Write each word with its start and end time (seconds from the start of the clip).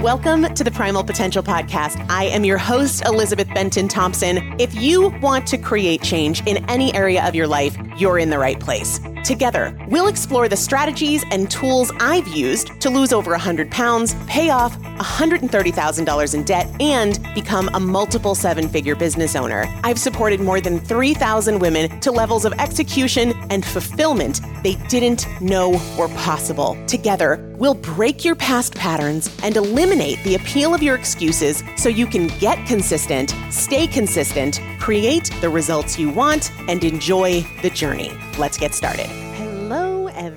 Welcome 0.00 0.52
to 0.52 0.62
the 0.62 0.70
Primal 0.70 1.02
Potential 1.02 1.42
Podcast. 1.42 2.04
I 2.10 2.24
am 2.24 2.44
your 2.44 2.58
host, 2.58 3.02
Elizabeth 3.06 3.48
Benton 3.54 3.88
Thompson. 3.88 4.54
If 4.60 4.74
you 4.74 5.08
want 5.22 5.46
to 5.46 5.56
create 5.56 6.02
change 6.02 6.46
in 6.46 6.58
any 6.68 6.94
area 6.94 7.26
of 7.26 7.34
your 7.34 7.46
life, 7.46 7.78
you're 7.96 8.18
in 8.18 8.28
the 8.28 8.38
right 8.38 8.60
place. 8.60 9.00
Together, 9.26 9.76
we'll 9.88 10.06
explore 10.06 10.48
the 10.48 10.56
strategies 10.56 11.24
and 11.32 11.50
tools 11.50 11.90
I've 11.98 12.28
used 12.28 12.80
to 12.80 12.88
lose 12.88 13.12
over 13.12 13.32
100 13.32 13.72
pounds, 13.72 14.14
pay 14.28 14.50
off 14.50 14.78
$130,000 14.78 16.34
in 16.34 16.44
debt, 16.44 16.80
and 16.80 17.18
become 17.34 17.68
a 17.74 17.80
multiple 17.80 18.36
seven 18.36 18.68
figure 18.68 18.94
business 18.94 19.34
owner. 19.34 19.64
I've 19.82 19.98
supported 19.98 20.38
more 20.40 20.60
than 20.60 20.78
3,000 20.78 21.58
women 21.58 21.98
to 22.02 22.12
levels 22.12 22.44
of 22.44 22.52
execution 22.52 23.32
and 23.50 23.66
fulfillment 23.66 24.42
they 24.62 24.76
didn't 24.88 25.26
know 25.40 25.70
were 25.98 26.08
possible. 26.08 26.76
Together, 26.86 27.52
we'll 27.56 27.74
break 27.74 28.24
your 28.24 28.36
past 28.36 28.76
patterns 28.76 29.36
and 29.42 29.56
eliminate 29.56 30.22
the 30.22 30.36
appeal 30.36 30.72
of 30.72 30.84
your 30.84 30.94
excuses 30.94 31.64
so 31.76 31.88
you 31.88 32.06
can 32.06 32.28
get 32.38 32.64
consistent, 32.66 33.34
stay 33.50 33.88
consistent, 33.88 34.60
create 34.78 35.32
the 35.40 35.48
results 35.48 35.98
you 35.98 36.10
want, 36.10 36.52
and 36.68 36.84
enjoy 36.84 37.42
the 37.62 37.70
journey. 37.70 38.12
Let's 38.38 38.56
get 38.58 38.74
started. 38.74 39.15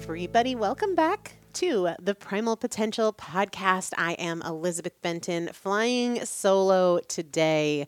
Everybody. 0.01 0.55
Welcome 0.55 0.95
back 0.95 1.33
to 1.53 1.89
the 1.99 2.15
Primal 2.15 2.55
Potential 2.55 3.11
Podcast. 3.11 3.91
I 3.97 4.13
am 4.13 4.41
Elizabeth 4.41 4.99
Benton, 5.01 5.49
flying 5.51 6.23
solo 6.25 6.99
today. 7.01 7.85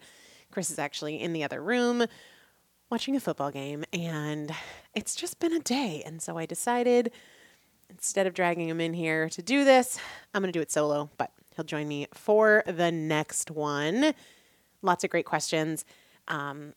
Chris 0.51 0.69
is 0.69 0.77
actually 0.77 1.21
in 1.21 1.31
the 1.31 1.45
other 1.45 1.63
room 1.63 2.05
watching 2.91 3.15
a 3.15 3.19
football 3.21 3.49
game, 3.49 3.85
and 3.93 4.51
it's 4.93 5.15
just 5.15 5.39
been 5.39 5.53
a 5.53 5.59
day. 5.59 6.03
And 6.05 6.21
so 6.21 6.37
I 6.37 6.45
decided 6.45 7.11
instead 7.89 8.27
of 8.27 8.33
dragging 8.33 8.67
him 8.67 8.81
in 8.81 8.93
here 8.93 9.29
to 9.29 9.41
do 9.41 9.63
this, 9.63 9.97
I'm 10.33 10.41
going 10.41 10.51
to 10.51 10.59
do 10.59 10.61
it 10.61 10.69
solo, 10.69 11.09
but 11.17 11.31
he'll 11.55 11.65
join 11.65 11.87
me 11.87 12.07
for 12.13 12.61
the 12.67 12.91
next 12.91 13.49
one. 13.49 14.13
Lots 14.81 15.05
of 15.05 15.09
great 15.09 15.25
questions. 15.25 15.85
Um, 16.27 16.73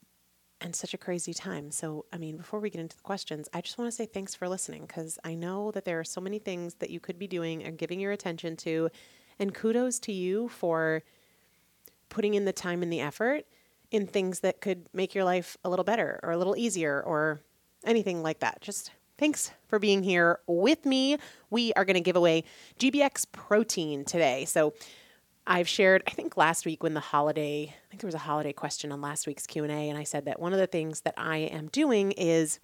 and 0.65 0.75
such 0.75 0.95
a 0.95 0.99
crazy 0.99 1.35
time. 1.35 1.71
So, 1.71 2.07
I 2.11 2.17
mean, 2.17 2.39
before 2.39 2.59
we 2.59 2.71
get 2.71 2.81
into 2.81 2.97
the 2.97 3.03
questions, 3.03 3.51
I 3.53 3.61
just 3.61 3.77
want 3.77 3.89
to 3.89 3.95
say 3.95 4.07
thanks 4.07 4.35
for 4.35 4.49
listening 4.49 4.87
because 4.87 5.19
I 5.23 5.35
know 5.35 5.71
that 5.73 5.85
there 5.85 6.01
are 6.01 6.05
so 6.05 6.23
many 6.23 6.39
things 6.39 6.77
that 6.77 6.89
you 6.89 7.01
could 7.01 7.19
be 7.19 7.27
doing 7.27 7.63
and 7.63 7.77
giving 7.77 8.01
your 8.01 8.13
attention 8.13 8.57
to. 8.57 8.89
And 9.39 9.55
kudos 9.55 9.99
to 10.01 10.13
you 10.13 10.49
for 10.49 11.03
putting 12.09 12.33
in 12.33 12.47
the 12.47 12.53
time 12.53 12.83
and 12.83 12.91
the 12.91 13.03
effort 13.03 13.45
in 13.91 14.07
things 14.07 14.41
that 14.41 14.63
could 14.63 14.87
make 14.95 15.15
your 15.15 15.25
life 15.25 15.59
a 15.65 15.69
little 15.69 15.85
better 15.85 16.19
or 16.23 16.31
a 16.31 16.39
little 16.39 16.57
easier 16.57 17.03
or 17.03 17.41
anything 17.85 18.23
like 18.23 18.39
that. 18.39 18.63
Just 18.63 18.91
thanks 19.19 19.51
for 19.69 19.79
being 19.79 20.03
here 20.03 20.41
with 20.47 20.87
me. 20.87 21.19
We 21.51 21.75
are 21.75 21.85
going 21.85 21.95
to 21.95 22.01
give 22.01 22.17
away 22.17 22.43
GBX 22.79 23.27
protein 23.33 24.07
today. 24.07 24.47
So, 24.47 24.73
I've 25.47 25.69
shared, 25.69 26.03
I 26.07 26.11
think 26.11 26.37
last 26.37 26.65
week 26.65 26.83
when 26.83 26.95
the 26.95 27.01
holiday, 27.01 27.65
I 27.65 27.91
think 27.91 28.01
there 28.01 28.09
was 28.09 28.15
a 28.15 28.19
holiday 28.19 28.53
question 28.53 28.93
on 28.93 29.01
last 29.01 29.27
week's 29.27 29.47
Q&A 29.47 29.69
and 29.69 29.99
I 29.99 30.05
said 30.05 30.25
that 30.25 30.41
one 30.41 30.53
of 30.53 30.59
the 30.59 30.67
things 30.67 31.03
that 31.03 31.15
I 31.17 31.39
am 31.39 31.69
doing 31.69 32.13
is 32.13 32.61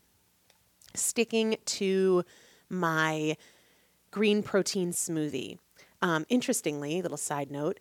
sticking 0.94 1.56
to 1.64 2.24
my 2.70 3.36
green 4.10 4.42
protein 4.42 4.92
smoothie. 4.92 5.58
Um, 6.00 6.24
interestingly, 6.30 7.02
little 7.02 7.18
side 7.18 7.50
note, 7.50 7.78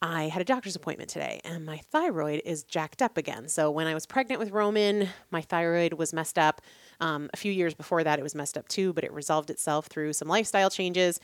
I 0.00 0.28
had 0.28 0.40
a 0.40 0.44
doctor's 0.46 0.76
appointment 0.76 1.10
today 1.10 1.40
and 1.44 1.66
my 1.66 1.78
thyroid 1.90 2.40
is 2.46 2.62
jacked 2.62 3.02
up 3.02 3.18
again. 3.18 3.48
So 3.48 3.70
when 3.70 3.86
I 3.86 3.92
was 3.92 4.06
pregnant 4.06 4.38
with 4.38 4.50
Roman, 4.50 5.10
my 5.30 5.42
thyroid 5.42 5.92
was 5.92 6.14
messed 6.14 6.38
up. 6.38 6.62
Um, 7.00 7.28
a 7.34 7.36
few 7.36 7.52
years 7.52 7.74
before 7.74 8.02
that, 8.02 8.18
it 8.18 8.22
was 8.22 8.34
messed 8.34 8.56
up 8.56 8.66
too, 8.68 8.94
but 8.94 9.04
it 9.04 9.12
resolved 9.12 9.50
itself 9.50 9.88
through 9.88 10.14
some 10.14 10.28
lifestyle 10.28 10.70
changes. 10.70 11.20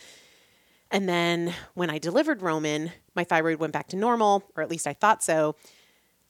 And 0.94 1.08
then 1.08 1.52
when 1.74 1.90
I 1.90 1.98
delivered 1.98 2.40
Roman, 2.40 2.92
my 3.16 3.24
thyroid 3.24 3.58
went 3.58 3.72
back 3.72 3.88
to 3.88 3.96
normal, 3.96 4.44
or 4.56 4.62
at 4.62 4.70
least 4.70 4.86
I 4.86 4.92
thought 4.92 5.24
so. 5.24 5.56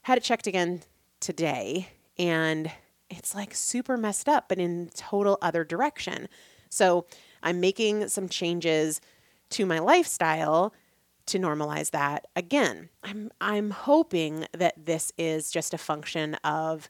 Had 0.00 0.16
it 0.16 0.24
checked 0.24 0.46
again 0.46 0.80
today, 1.20 1.90
and 2.18 2.70
it's 3.10 3.34
like 3.34 3.54
super 3.54 3.98
messed 3.98 4.26
up, 4.26 4.48
but 4.48 4.58
in 4.58 4.90
total 4.94 5.36
other 5.42 5.64
direction. 5.64 6.30
So 6.70 7.04
I'm 7.42 7.60
making 7.60 8.08
some 8.08 8.26
changes 8.26 9.02
to 9.50 9.66
my 9.66 9.80
lifestyle 9.80 10.72
to 11.26 11.38
normalize 11.38 11.90
that 11.90 12.26
again. 12.34 12.88
I'm 13.02 13.30
I'm 13.42 13.70
hoping 13.70 14.46
that 14.52 14.86
this 14.86 15.12
is 15.18 15.50
just 15.50 15.74
a 15.74 15.78
function 15.78 16.36
of 16.36 16.88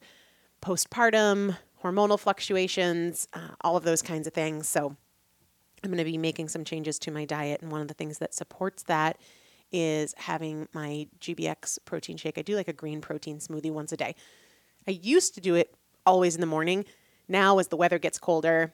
postpartum, 0.62 1.56
hormonal 1.82 2.20
fluctuations, 2.20 3.26
uh, 3.32 3.48
all 3.62 3.76
of 3.76 3.82
those 3.82 4.00
kinds 4.00 4.28
of 4.28 4.32
things. 4.32 4.68
So 4.68 4.96
I'm 5.84 5.90
going 5.90 5.98
to 5.98 6.04
be 6.04 6.18
making 6.18 6.48
some 6.48 6.64
changes 6.64 6.98
to 7.00 7.10
my 7.10 7.26
diet. 7.26 7.60
And 7.60 7.70
one 7.70 7.82
of 7.82 7.88
the 7.88 7.94
things 7.94 8.18
that 8.18 8.34
supports 8.34 8.82
that 8.84 9.18
is 9.70 10.14
having 10.16 10.66
my 10.72 11.06
GBX 11.20 11.78
protein 11.84 12.16
shake. 12.16 12.38
I 12.38 12.42
do 12.42 12.56
like 12.56 12.68
a 12.68 12.72
green 12.72 13.00
protein 13.00 13.38
smoothie 13.38 13.70
once 13.70 13.92
a 13.92 13.96
day. 13.96 14.14
I 14.88 14.92
used 14.92 15.34
to 15.34 15.40
do 15.40 15.54
it 15.54 15.74
always 16.06 16.34
in 16.34 16.40
the 16.40 16.46
morning. 16.46 16.84
Now, 17.28 17.58
as 17.58 17.68
the 17.68 17.76
weather 17.76 17.98
gets 17.98 18.18
colder, 18.18 18.72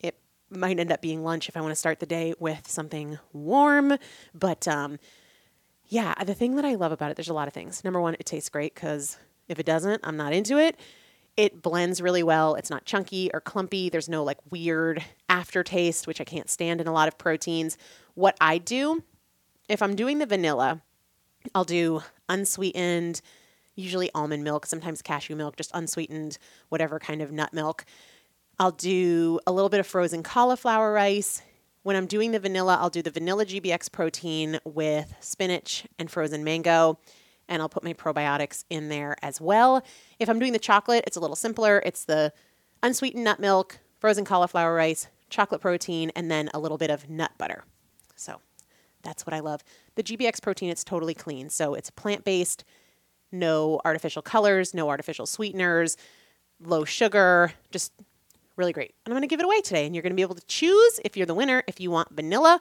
it 0.00 0.18
might 0.48 0.78
end 0.78 0.90
up 0.90 1.02
being 1.02 1.22
lunch 1.22 1.48
if 1.48 1.56
I 1.56 1.60
want 1.60 1.72
to 1.72 1.76
start 1.76 2.00
the 2.00 2.06
day 2.06 2.34
with 2.38 2.68
something 2.68 3.18
warm. 3.32 3.96
But 4.34 4.66
um, 4.66 4.98
yeah, 5.86 6.14
the 6.24 6.34
thing 6.34 6.56
that 6.56 6.64
I 6.64 6.74
love 6.74 6.92
about 6.92 7.10
it, 7.10 7.16
there's 7.16 7.28
a 7.28 7.34
lot 7.34 7.48
of 7.48 7.54
things. 7.54 7.84
Number 7.84 8.00
one, 8.00 8.14
it 8.14 8.26
tastes 8.26 8.48
great 8.48 8.74
because 8.74 9.18
if 9.48 9.58
it 9.58 9.66
doesn't, 9.66 10.00
I'm 10.04 10.16
not 10.16 10.32
into 10.32 10.58
it. 10.58 10.78
It 11.36 11.62
blends 11.62 12.02
really 12.02 12.22
well. 12.22 12.54
It's 12.54 12.70
not 12.70 12.84
chunky 12.84 13.30
or 13.32 13.40
clumpy. 13.40 13.88
There's 13.88 14.08
no 14.08 14.24
like 14.24 14.38
weird 14.50 15.02
aftertaste, 15.28 16.06
which 16.06 16.20
I 16.20 16.24
can't 16.24 16.50
stand 16.50 16.80
in 16.80 16.86
a 16.86 16.92
lot 16.92 17.08
of 17.08 17.18
proteins. 17.18 17.78
What 18.14 18.36
I 18.40 18.58
do, 18.58 19.02
if 19.68 19.82
I'm 19.82 19.96
doing 19.96 20.18
the 20.18 20.26
vanilla, 20.26 20.82
I'll 21.54 21.64
do 21.64 22.02
unsweetened, 22.28 23.20
usually 23.74 24.10
almond 24.14 24.44
milk, 24.44 24.66
sometimes 24.66 25.02
cashew 25.02 25.36
milk, 25.36 25.56
just 25.56 25.70
unsweetened, 25.72 26.38
whatever 26.68 26.98
kind 26.98 27.22
of 27.22 27.32
nut 27.32 27.52
milk. 27.52 27.84
I'll 28.58 28.72
do 28.72 29.40
a 29.46 29.52
little 29.52 29.70
bit 29.70 29.80
of 29.80 29.86
frozen 29.86 30.22
cauliflower 30.22 30.92
rice. 30.92 31.42
When 31.82 31.96
I'm 31.96 32.06
doing 32.06 32.32
the 32.32 32.38
vanilla, 32.38 32.76
I'll 32.78 32.90
do 32.90 33.00
the 33.00 33.10
vanilla 33.10 33.46
GBX 33.46 33.90
protein 33.90 34.58
with 34.64 35.14
spinach 35.20 35.86
and 35.98 36.10
frozen 36.10 36.44
mango 36.44 36.98
and 37.50 37.60
I'll 37.60 37.68
put 37.68 37.84
my 37.84 37.92
probiotics 37.92 38.64
in 38.70 38.88
there 38.88 39.16
as 39.20 39.40
well. 39.40 39.84
If 40.18 40.30
I'm 40.30 40.38
doing 40.38 40.52
the 40.52 40.58
chocolate, 40.58 41.04
it's 41.06 41.16
a 41.16 41.20
little 41.20 41.36
simpler. 41.36 41.82
It's 41.84 42.04
the 42.04 42.32
unsweetened 42.82 43.24
nut 43.24 43.40
milk, 43.40 43.80
frozen 43.98 44.24
cauliflower 44.24 44.74
rice, 44.74 45.08
chocolate 45.28 45.60
protein, 45.60 46.10
and 46.16 46.30
then 46.30 46.48
a 46.54 46.58
little 46.58 46.78
bit 46.78 46.90
of 46.90 47.10
nut 47.10 47.32
butter. 47.36 47.64
So 48.16 48.40
that's 49.02 49.26
what 49.26 49.34
I 49.34 49.40
love. 49.40 49.62
The 49.96 50.02
GBX 50.02 50.40
protein, 50.40 50.70
it's 50.70 50.84
totally 50.84 51.14
clean. 51.14 51.50
So 51.50 51.74
it's 51.74 51.90
plant 51.90 52.24
based, 52.24 52.64
no 53.32 53.80
artificial 53.84 54.22
colors, 54.22 54.72
no 54.72 54.88
artificial 54.88 55.26
sweeteners, 55.26 55.96
low 56.62 56.84
sugar, 56.84 57.52
just 57.70 57.92
really 58.56 58.72
great. 58.72 58.94
And 59.04 59.12
I'm 59.12 59.16
going 59.16 59.28
to 59.28 59.32
give 59.32 59.40
it 59.40 59.46
away 59.46 59.60
today. 59.60 59.86
And 59.86 59.94
you're 59.94 60.02
going 60.02 60.12
to 60.12 60.16
be 60.16 60.22
able 60.22 60.34
to 60.36 60.46
choose 60.46 61.00
if 61.04 61.16
you're 61.16 61.26
the 61.26 61.34
winner, 61.34 61.64
if 61.66 61.80
you 61.80 61.90
want 61.90 62.10
vanilla 62.10 62.60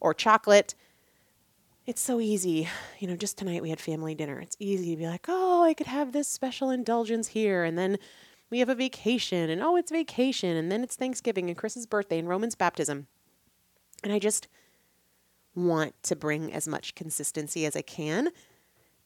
or 0.00 0.12
chocolate 0.12 0.74
it's 1.86 2.00
so 2.00 2.20
easy. 2.20 2.68
You 2.98 3.08
know, 3.08 3.16
just 3.16 3.38
tonight 3.38 3.62
we 3.62 3.70
had 3.70 3.80
family 3.80 4.14
dinner. 4.14 4.40
It's 4.40 4.56
easy 4.60 4.92
to 4.92 4.96
be 4.96 5.06
like, 5.06 5.26
oh, 5.28 5.64
I 5.64 5.74
could 5.74 5.88
have 5.88 6.12
this 6.12 6.28
special 6.28 6.70
indulgence 6.70 7.28
here. 7.28 7.64
And 7.64 7.76
then 7.76 7.98
we 8.50 8.60
have 8.60 8.68
a 8.68 8.74
vacation, 8.74 9.48
and 9.48 9.62
oh, 9.62 9.76
it's 9.76 9.90
vacation. 9.90 10.56
And 10.56 10.70
then 10.70 10.82
it's 10.82 10.94
Thanksgiving 10.94 11.48
and 11.48 11.56
Chris's 11.56 11.86
birthday 11.86 12.18
and 12.18 12.28
Roman's 12.28 12.54
baptism. 12.54 13.06
And 14.04 14.12
I 14.12 14.18
just 14.18 14.46
want 15.54 15.94
to 16.04 16.16
bring 16.16 16.52
as 16.52 16.68
much 16.68 16.94
consistency 16.94 17.66
as 17.66 17.76
I 17.76 17.82
can, 17.82 18.28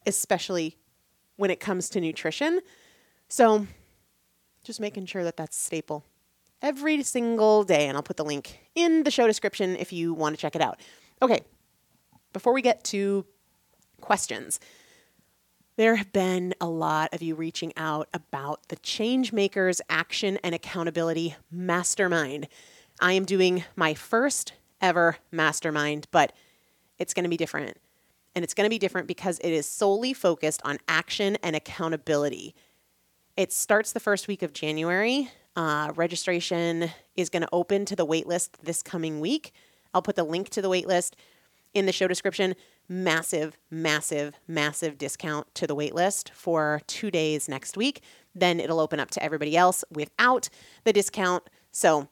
especially 0.06 0.76
when 1.37 1.50
it 1.50 1.61
comes 1.61 1.88
to 1.90 2.00
nutrition. 2.00 2.61
So 3.28 3.67
just 4.64 4.80
making 4.80 5.06
sure 5.06 5.25
that 5.25 5.37
that's 5.37 5.56
staple 5.56 6.04
every 6.61 7.02
single 7.02 7.62
day. 7.62 7.88
And 7.88 7.97
I'll 7.97 8.02
put 8.02 8.16
the 8.16 8.25
link 8.25 8.59
in 8.75 9.04
the 9.04 9.11
show 9.11 9.26
description 9.26 9.76
if 9.76 9.92
you 9.92 10.12
want 10.12 10.35
to 10.35 10.40
check 10.40 10.54
it 10.54 10.62
out. 10.62 10.80
Okay, 11.23 11.40
before 12.37 12.52
we 12.52 12.61
get 12.61 12.85
to 12.85 13.25
questions, 14.02 14.61
there 15.76 15.95
have 15.95 16.12
been 16.12 16.52
a 16.61 16.69
lot 16.69 17.14
of 17.14 17.23
you 17.23 17.35
reaching 17.35 17.73
out 17.78 18.11
about 18.12 18.69
the 18.69 18.76
Changemakers 18.76 19.81
Action 19.88 20.38
and 20.45 20.55
Accountability 20.55 21.35
Mastermind. 21.50 22.47
I 23.00 23.14
am 23.14 23.25
doing 23.25 23.64
my 23.75 23.95
first 23.95 24.52
ever 24.83 25.16
mastermind, 25.33 26.09
but 26.11 26.35
it's 26.99 27.14
going 27.14 27.23
to 27.23 27.31
be 27.31 27.38
different. 27.38 27.78
And 28.35 28.45
it's 28.45 28.52
going 28.52 28.66
to 28.66 28.71
be 28.71 28.78
different 28.78 29.09
because 29.09 29.38
it 29.38 29.52
is 29.52 29.66
solely 29.66 30.12
focused 30.12 30.61
on 30.62 30.76
action 30.87 31.38
and 31.43 31.57
accountability. 31.57 32.55
It 33.38 33.50
starts 33.50 33.93
the 33.93 34.00
first 34.00 34.28
week 34.28 34.43
of 34.43 34.52
January. 34.52 35.31
Uh, 35.57 35.90
registration 35.97 36.90
is 37.16 37.31
going 37.31 37.45
to 37.45 37.49
open 37.50 37.87
to 37.87 37.97
the 37.97 38.07
waitlist 38.07 38.50
this 38.62 38.83
coming 38.83 39.21
week. 39.21 39.52
I'll 39.95 40.02
put 40.02 40.16
the 40.16 40.23
link 40.23 40.50
to 40.50 40.61
the 40.61 40.69
waitlist 40.69 41.14
in 41.76 41.87
the 41.87 41.92
show 41.92 42.09
description. 42.09 42.54
Massive, 42.88 43.59
massive, 43.71 44.35
massive 44.49 44.97
discount 44.97 45.54
to 45.54 45.66
the 45.66 45.76
waitlist 45.76 46.30
for 46.30 46.80
two 46.87 47.11
days 47.11 47.49
next 47.49 47.76
week. 47.76 48.00
Then 48.35 48.59
it'll 48.59 48.80
open 48.80 48.99
up 48.99 49.11
to 49.11 49.23
everybody 49.23 49.56
else 49.56 49.85
without 49.90 50.49
the 50.85 50.92
discount. 50.92 51.45
So, 51.71 52.09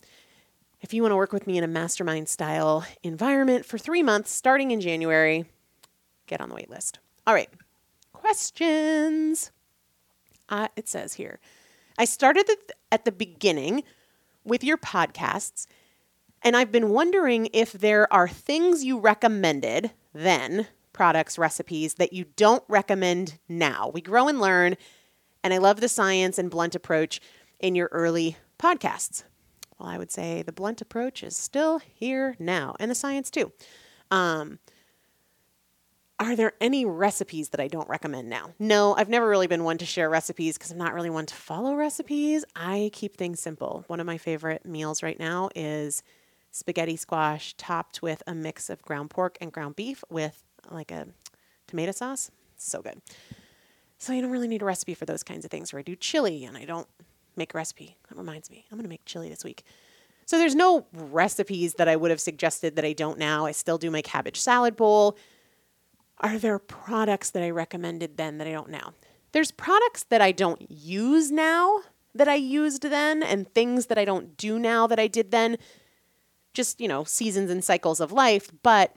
if 0.82 0.92
you 0.92 1.00
want 1.00 1.12
to 1.12 1.16
work 1.16 1.32
with 1.32 1.46
me 1.46 1.56
in 1.56 1.64
a 1.64 1.68
mastermind 1.68 2.28
style 2.28 2.84
environment 3.02 3.64
for 3.64 3.78
three 3.78 4.02
months 4.02 4.30
starting 4.30 4.70
in 4.70 4.82
January, 4.82 5.46
get 6.26 6.42
on 6.42 6.50
the 6.50 6.54
waitlist. 6.54 6.98
All 7.26 7.32
right, 7.32 7.48
questions. 8.12 9.50
Uh, 10.50 10.68
it 10.76 10.86
says 10.86 11.14
here 11.14 11.40
I 11.96 12.04
started 12.04 12.44
at 12.92 13.06
the 13.06 13.12
beginning 13.12 13.82
with 14.44 14.62
your 14.62 14.76
podcasts, 14.76 15.66
and 16.44 16.56
I've 16.56 16.70
been 16.70 16.90
wondering 16.90 17.48
if 17.52 17.72
there 17.72 18.12
are 18.12 18.28
things 18.28 18.84
you 18.84 18.98
recommended 18.98 19.90
then, 20.12 20.68
products, 20.92 21.38
recipes, 21.38 21.94
that 21.94 22.12
you 22.12 22.26
don't 22.36 22.62
recommend 22.68 23.38
now. 23.48 23.90
We 23.92 24.02
grow 24.02 24.28
and 24.28 24.38
learn, 24.38 24.76
and 25.42 25.52
I 25.54 25.58
love 25.58 25.80
the 25.80 25.88
science 25.88 26.38
and 26.38 26.50
blunt 26.50 26.74
approach 26.74 27.20
in 27.58 27.74
your 27.74 27.88
early 27.90 28.36
podcasts. 28.58 29.24
Well, 29.78 29.88
I 29.88 29.98
would 29.98 30.12
say 30.12 30.42
the 30.42 30.52
blunt 30.52 30.80
approach 30.80 31.22
is 31.22 31.36
still 31.36 31.78
here 31.78 32.36
now, 32.38 32.76
and 32.78 32.90
the 32.90 32.94
science 32.94 33.30
too. 33.30 33.50
Um, 34.10 34.58
are 36.20 36.36
there 36.36 36.52
any 36.60 36.84
recipes 36.84 37.48
that 37.48 37.60
I 37.60 37.66
don't 37.66 37.88
recommend 37.88 38.28
now? 38.28 38.54
No, 38.60 38.94
I've 38.94 39.08
never 39.08 39.28
really 39.28 39.48
been 39.48 39.64
one 39.64 39.78
to 39.78 39.86
share 39.86 40.08
recipes 40.08 40.56
because 40.56 40.70
I'm 40.70 40.78
not 40.78 40.94
really 40.94 41.10
one 41.10 41.26
to 41.26 41.34
follow 41.34 41.74
recipes. 41.74 42.44
I 42.54 42.90
keep 42.92 43.16
things 43.16 43.40
simple. 43.40 43.84
One 43.88 43.98
of 43.98 44.06
my 44.06 44.16
favorite 44.16 44.64
meals 44.64 45.02
right 45.02 45.18
now 45.18 45.48
is 45.56 46.04
spaghetti 46.54 46.94
squash 46.94 47.52
topped 47.54 48.00
with 48.00 48.22
a 48.28 48.34
mix 48.34 48.70
of 48.70 48.80
ground 48.80 49.10
pork 49.10 49.36
and 49.40 49.52
ground 49.52 49.74
beef 49.74 50.04
with 50.08 50.44
like 50.70 50.92
a 50.92 51.08
tomato 51.66 51.90
sauce. 51.90 52.30
So 52.56 52.80
good. 52.80 53.02
So 53.98 54.12
you 54.12 54.22
don't 54.22 54.30
really 54.30 54.46
need 54.46 54.62
a 54.62 54.64
recipe 54.64 54.94
for 54.94 55.04
those 55.04 55.24
kinds 55.24 55.44
of 55.44 55.50
things. 55.50 55.72
where 55.72 55.80
I 55.80 55.82
do 55.82 55.96
chili 55.96 56.44
and 56.44 56.56
I 56.56 56.64
don't 56.64 56.86
make 57.34 57.54
a 57.54 57.58
recipe. 57.58 57.96
That 58.08 58.16
reminds 58.16 58.50
me, 58.50 58.64
I'm 58.70 58.78
going 58.78 58.84
to 58.84 58.88
make 58.88 59.04
chili 59.04 59.28
this 59.28 59.42
week. 59.42 59.64
So 60.26 60.38
there's 60.38 60.54
no 60.54 60.86
recipes 60.92 61.74
that 61.74 61.88
I 61.88 61.96
would 61.96 62.12
have 62.12 62.20
suggested 62.20 62.76
that 62.76 62.84
I 62.84 62.92
don't 62.92 63.18
now. 63.18 63.46
I 63.46 63.52
still 63.52 63.76
do 63.76 63.90
my 63.90 64.00
cabbage 64.00 64.40
salad 64.40 64.76
bowl. 64.76 65.18
Are 66.18 66.38
there 66.38 66.60
products 66.60 67.30
that 67.30 67.42
I 67.42 67.50
recommended 67.50 68.16
then 68.16 68.38
that 68.38 68.46
I 68.46 68.52
don't 68.52 68.70
now? 68.70 68.94
There's 69.32 69.50
products 69.50 70.04
that 70.04 70.20
I 70.20 70.30
don't 70.30 70.70
use 70.70 71.32
now 71.32 71.80
that 72.14 72.28
I 72.28 72.36
used 72.36 72.82
then, 72.82 73.24
and 73.24 73.52
things 73.52 73.86
that 73.86 73.98
I 73.98 74.04
don't 74.04 74.36
do 74.36 74.56
now 74.56 74.86
that 74.86 75.00
I 75.00 75.08
did 75.08 75.32
then. 75.32 75.58
Just, 76.54 76.80
you 76.80 76.88
know, 76.88 77.04
seasons 77.04 77.50
and 77.50 77.62
cycles 77.64 78.00
of 78.00 78.12
life. 78.12 78.50
But 78.62 78.94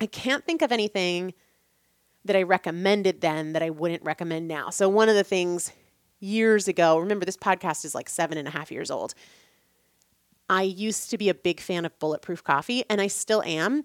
I 0.00 0.06
can't 0.06 0.44
think 0.44 0.62
of 0.62 0.72
anything 0.72 1.34
that 2.24 2.36
I 2.36 2.42
recommended 2.42 3.20
then 3.20 3.52
that 3.52 3.62
I 3.62 3.70
wouldn't 3.70 4.02
recommend 4.02 4.48
now. 4.48 4.70
So, 4.70 4.88
one 4.88 5.08
of 5.08 5.14
the 5.14 5.24
things 5.24 5.72
years 6.20 6.68
ago, 6.68 6.98
remember 6.98 7.24
this 7.24 7.36
podcast 7.36 7.84
is 7.84 7.94
like 7.94 8.08
seven 8.08 8.38
and 8.38 8.48
a 8.48 8.50
half 8.50 8.72
years 8.72 8.90
old. 8.90 9.14
I 10.48 10.62
used 10.62 11.10
to 11.10 11.18
be 11.18 11.28
a 11.28 11.34
big 11.34 11.60
fan 11.60 11.84
of 11.84 11.98
bulletproof 11.98 12.42
coffee, 12.42 12.84
and 12.90 13.00
I 13.00 13.06
still 13.06 13.42
am 13.44 13.84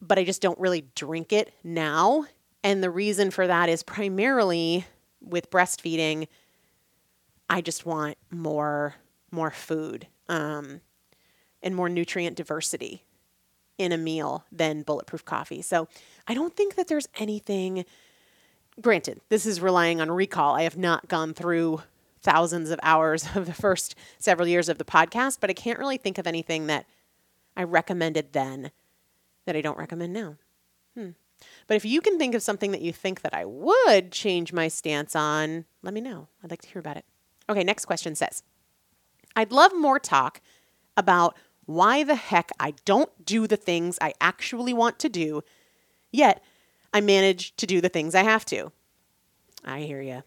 but 0.00 0.18
I 0.18 0.24
just 0.24 0.42
don't 0.42 0.58
really 0.58 0.84
drink 0.94 1.32
it 1.32 1.52
now. 1.64 2.26
And 2.62 2.82
the 2.82 2.90
reason 2.90 3.30
for 3.30 3.46
that 3.46 3.68
is 3.68 3.82
primarily 3.82 4.86
with 5.20 5.50
breastfeeding, 5.50 6.28
I 7.48 7.60
just 7.60 7.86
want 7.86 8.16
more 8.30 8.94
more 9.30 9.50
food 9.50 10.06
um, 10.28 10.80
and 11.62 11.74
more 11.74 11.88
nutrient 11.88 12.36
diversity 12.36 13.04
in 13.78 13.92
a 13.92 13.96
meal 13.96 14.44
than 14.50 14.82
bulletproof 14.82 15.24
coffee. 15.24 15.62
So 15.62 15.88
I 16.26 16.34
don't 16.34 16.54
think 16.54 16.74
that 16.74 16.88
there's 16.88 17.08
anything. 17.18 17.84
Granted, 18.80 19.20
this 19.28 19.46
is 19.46 19.60
relying 19.60 20.00
on 20.00 20.10
recall. 20.10 20.54
I 20.54 20.62
have 20.62 20.76
not 20.76 21.08
gone 21.08 21.34
through 21.34 21.82
thousands 22.20 22.70
of 22.70 22.80
hours 22.82 23.26
of 23.34 23.46
the 23.46 23.54
first 23.54 23.94
several 24.18 24.48
years 24.48 24.68
of 24.68 24.78
the 24.78 24.84
podcast, 24.84 25.38
but 25.40 25.50
I 25.50 25.54
can't 25.54 25.78
really 25.78 25.96
think 25.96 26.18
of 26.18 26.26
anything 26.26 26.66
that 26.66 26.86
I 27.56 27.64
recommended 27.64 28.32
then 28.32 28.70
that 29.46 29.56
I 29.56 29.60
don't 29.60 29.78
recommend 29.78 30.12
now. 30.12 30.36
Hmm. 30.96 31.10
But 31.66 31.76
if 31.76 31.84
you 31.84 32.00
can 32.00 32.18
think 32.18 32.34
of 32.34 32.42
something 32.42 32.72
that 32.72 32.80
you 32.80 32.92
think 32.92 33.22
that 33.22 33.34
I 33.34 33.44
would 33.44 34.10
change 34.10 34.52
my 34.52 34.68
stance 34.68 35.14
on, 35.14 35.64
let 35.82 35.94
me 35.94 36.00
know. 36.00 36.28
I'd 36.42 36.50
like 36.50 36.62
to 36.62 36.68
hear 36.68 36.80
about 36.80 36.96
it. 36.96 37.04
Okay, 37.48 37.64
next 37.64 37.84
question 37.84 38.14
says 38.14 38.42
I'd 39.36 39.52
love 39.52 39.72
more 39.74 39.98
talk 39.98 40.40
about 40.96 41.36
why 41.68 42.02
the 42.02 42.14
heck 42.14 42.50
I 42.58 42.72
don't 42.86 43.26
do 43.26 43.46
the 43.46 43.58
things 43.58 43.98
I 44.00 44.14
actually 44.22 44.72
want 44.72 44.98
to 45.00 45.10
do, 45.10 45.42
yet 46.10 46.42
I 46.94 47.02
manage 47.02 47.54
to 47.56 47.66
do 47.66 47.82
the 47.82 47.90
things 47.90 48.14
I 48.14 48.22
have 48.22 48.46
to. 48.46 48.72
I 49.66 49.80
hear 49.80 50.00
you. 50.00 50.22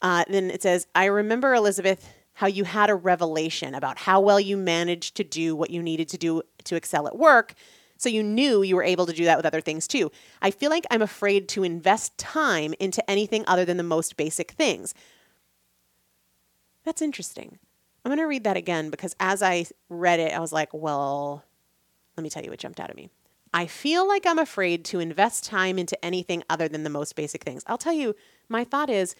Uh, 0.00 0.24
then 0.28 0.50
it 0.50 0.60
says, 0.60 0.88
I 0.92 1.04
remember, 1.04 1.54
Elizabeth, 1.54 2.12
how 2.34 2.48
you 2.48 2.64
had 2.64 2.90
a 2.90 2.96
revelation 2.96 3.76
about 3.76 3.98
how 3.98 4.20
well 4.20 4.40
you 4.40 4.56
managed 4.56 5.14
to 5.18 5.24
do 5.24 5.54
what 5.54 5.70
you 5.70 5.80
needed 5.84 6.08
to 6.08 6.18
do 6.18 6.42
to 6.64 6.74
excel 6.74 7.06
at 7.06 7.16
work 7.16 7.54
so 7.96 8.08
you 8.08 8.24
knew 8.24 8.62
you 8.64 8.74
were 8.74 8.82
able 8.82 9.06
to 9.06 9.12
do 9.12 9.26
that 9.26 9.36
with 9.36 9.46
other 9.46 9.60
things 9.60 9.86
too. 9.86 10.10
I 10.40 10.50
feel 10.50 10.70
like 10.70 10.84
I'm 10.90 11.02
afraid 11.02 11.48
to 11.50 11.62
invest 11.62 12.18
time 12.18 12.74
into 12.80 13.08
anything 13.08 13.44
other 13.46 13.64
than 13.64 13.76
the 13.76 13.84
most 13.84 14.16
basic 14.16 14.50
things. 14.50 14.94
That's 16.82 17.00
interesting. 17.00 17.60
I'm 18.04 18.10
going 18.10 18.18
to 18.18 18.26
read 18.26 18.44
that 18.44 18.56
again 18.56 18.90
because 18.90 19.14
as 19.20 19.42
I 19.42 19.66
read 19.88 20.20
it, 20.20 20.32
I 20.32 20.40
was 20.40 20.52
like, 20.52 20.70
well, 20.72 21.44
let 22.16 22.22
me 22.22 22.30
tell 22.30 22.42
you 22.42 22.50
what 22.50 22.58
jumped 22.58 22.80
out 22.80 22.90
at 22.90 22.96
me. 22.96 23.08
I 23.54 23.66
feel 23.66 24.08
like 24.08 24.26
I'm 24.26 24.38
afraid 24.38 24.84
to 24.86 24.98
invest 24.98 25.44
time 25.44 25.78
into 25.78 26.02
anything 26.04 26.42
other 26.48 26.68
than 26.68 26.84
the 26.84 26.90
most 26.90 27.14
basic 27.14 27.44
things. 27.44 27.62
I'll 27.66 27.78
tell 27.78 27.92
you, 27.92 28.14
my 28.48 28.64
thought 28.64 28.90
is 28.90 29.14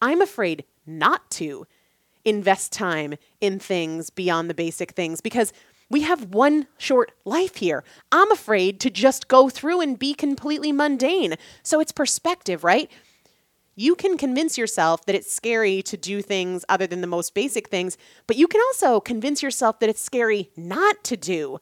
I'm 0.00 0.20
afraid 0.20 0.64
not 0.86 1.30
to 1.32 1.66
invest 2.24 2.72
time 2.72 3.14
in 3.40 3.58
things 3.58 4.08
beyond 4.08 4.48
the 4.48 4.54
basic 4.54 4.92
things 4.92 5.20
because 5.20 5.52
we 5.90 6.02
have 6.02 6.32
one 6.32 6.68
short 6.78 7.12
life 7.24 7.56
here. 7.56 7.84
I'm 8.10 8.30
afraid 8.30 8.80
to 8.80 8.90
just 8.90 9.28
go 9.28 9.50
through 9.50 9.80
and 9.80 9.98
be 9.98 10.14
completely 10.14 10.72
mundane. 10.72 11.34
So 11.62 11.80
it's 11.80 11.92
perspective, 11.92 12.64
right? 12.64 12.90
You 13.74 13.94
can 13.94 14.18
convince 14.18 14.58
yourself 14.58 15.06
that 15.06 15.14
it's 15.14 15.32
scary 15.32 15.82
to 15.82 15.96
do 15.96 16.20
things 16.20 16.64
other 16.68 16.86
than 16.86 17.00
the 17.00 17.06
most 17.06 17.34
basic 17.34 17.68
things, 17.68 17.96
but 18.26 18.36
you 18.36 18.46
can 18.46 18.60
also 18.60 19.00
convince 19.00 19.42
yourself 19.42 19.80
that 19.80 19.88
it's 19.88 20.02
scary 20.02 20.50
not 20.56 21.02
to 21.04 21.16
do 21.16 21.58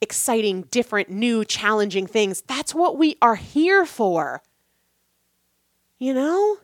exciting, 0.00 0.62
different, 0.70 1.10
new, 1.10 1.44
challenging 1.44 2.06
things. 2.06 2.42
That's 2.42 2.74
what 2.74 2.96
we 2.96 3.16
are 3.22 3.36
here 3.36 3.86
for. 3.86 4.42
You 5.98 6.14
know? 6.14 6.58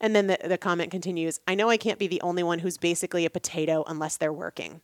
And 0.00 0.16
then 0.16 0.28
the, 0.28 0.38
the 0.44 0.58
comment 0.58 0.90
continues 0.90 1.40
I 1.46 1.54
know 1.54 1.68
I 1.68 1.76
can't 1.76 1.98
be 1.98 2.06
the 2.06 2.22
only 2.22 2.42
one 2.42 2.60
who's 2.60 2.78
basically 2.78 3.24
a 3.24 3.30
potato 3.30 3.84
unless 3.86 4.16
they're 4.16 4.32
working. 4.32 4.80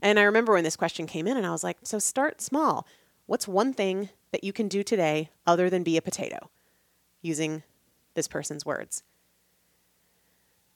And 0.00 0.18
I 0.18 0.22
remember 0.22 0.52
when 0.52 0.64
this 0.64 0.76
question 0.76 1.06
came 1.06 1.26
in, 1.26 1.38
and 1.38 1.46
I 1.46 1.50
was 1.50 1.64
like, 1.64 1.78
so 1.82 1.98
start 1.98 2.42
small. 2.42 2.86
What's 3.26 3.48
one 3.48 3.72
thing 3.72 4.10
that 4.32 4.44
you 4.44 4.52
can 4.52 4.68
do 4.68 4.82
today 4.82 5.30
other 5.46 5.70
than 5.70 5.82
be 5.82 5.96
a 5.96 6.02
potato? 6.02 6.50
Using 7.24 7.62
this 8.12 8.28
person's 8.28 8.66
words. 8.66 9.02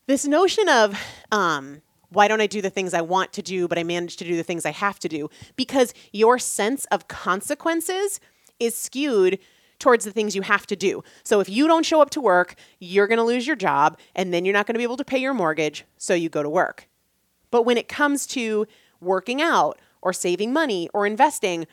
This 0.07 0.27
notion 0.27 0.67
of, 0.71 0.99
um, 1.31 1.83
why 2.09 2.27
don't 2.27 2.41
I 2.41 2.47
do 2.47 2.63
the 2.63 2.71
things 2.71 2.95
I 2.95 3.03
want 3.03 3.35
to 3.35 3.43
do, 3.43 3.69
but 3.69 3.79
I 3.79 3.85
manage 3.85 4.17
to 4.17 4.25
do 4.25 4.35
the 4.35 4.43
things 4.43 4.65
I 4.65 4.71
have 4.71 4.99
to 5.01 5.09
do? 5.11 5.29
Because 5.57 5.93
your 6.11 6.39
sense 6.39 6.87
of 6.87 7.07
consequences 7.07 8.19
is 8.59 8.75
skewed 8.75 9.39
towards 9.79 10.07
the 10.07 10.11
things 10.11 10.35
you 10.35 10.41
have 10.41 10.67
to 10.69 10.75
do. 10.75 11.05
So 11.23 11.41
if 11.41 11.51
you 11.51 11.67
don't 11.67 11.85
show 11.85 12.01
up 12.01 12.09
to 12.11 12.21
work, 12.23 12.55
you're 12.81 13.07
going 13.07 13.19
to 13.19 13.25
lose 13.25 13.47
your 13.47 13.55
job 13.55 13.99
and 14.15 14.33
then 14.33 14.47
you're 14.47 14.55
not 14.55 14.67
going 14.67 14.75
to 14.75 14.79
be 14.79 14.85
able 14.85 14.97
to 14.97 15.05
pay 15.05 15.19
your 15.19 15.35
mortgage, 15.35 15.85
so 15.99 16.15
you 16.15 16.31
go 16.31 16.43
to 16.43 16.49
work. 16.49 16.89
But 17.51 17.65
when 17.65 17.77
it 17.77 17.89
comes 17.89 18.27
to 18.29 18.67
working 19.03 19.43
out 19.43 19.79
or 20.01 20.15
saving 20.15 20.53
money 20.53 20.89
or 20.95 21.07
investing, 21.07 21.67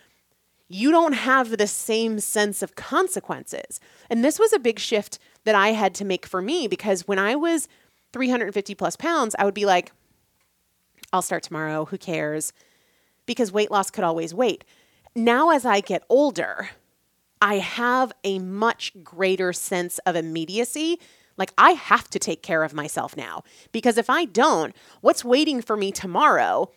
you 0.67 0.91
don't 0.91 1.13
have 1.13 1.57
the 1.57 1.67
same 1.67 2.19
sense 2.19 2.62
of 2.62 2.75
consequences. 2.75 3.79
And 4.10 4.24
this 4.24 4.39
was 4.39 4.51
a 4.53 4.60
big 4.60 4.79
shift 4.79 5.19
that 5.43 5.55
I 5.55 5.69
had 5.69 5.93
to 5.95 6.05
make 6.05 6.25
for 6.25 6.41
me 6.41 6.67
because 6.67 7.07
when 7.07 7.19
I 7.19 7.36
was 7.36 7.67
350 8.13 8.75
plus 8.75 8.95
pounds, 8.95 9.36
I 9.38 9.45
would 9.45 9.53
be 9.53 9.65
like, 9.65 9.91
I'll 11.13 11.22
start 11.22 11.43
tomorrow. 11.43 11.86
Who 11.86 11.98
cares? 11.98 12.51
Because 13.25 13.51
weight 13.51 13.72
loss 13.72 13.91
could 13.91 14.03
always 14.03 14.34
wait. 14.34 14.63
Now, 15.15 15.51
as 15.51 15.65
I 15.65 15.79
get 15.81 16.03
older, 16.10 16.69
I 17.41 17.55
have 17.55 18.12
a 18.24 18.39
much 18.39 18.91
greater 19.03 19.53
sense 19.53 20.00
of 20.00 20.15
immediacy. 20.15 21.00
Like, 21.38 21.53
I 21.57 21.72
have 21.72 22.10
to 22.10 22.19
take 22.19 22.41
care 22.41 22.63
of 22.63 22.74
myself 22.74 23.15
now 23.15 23.43
because 23.72 23.98
if 23.98 24.10
I 24.10 24.25
don't, 24.25 24.75
what's 25.01 25.24
waiting 25.24 25.62
for 25.62 25.77
me 25.77 25.91
tomorrow 25.91 26.72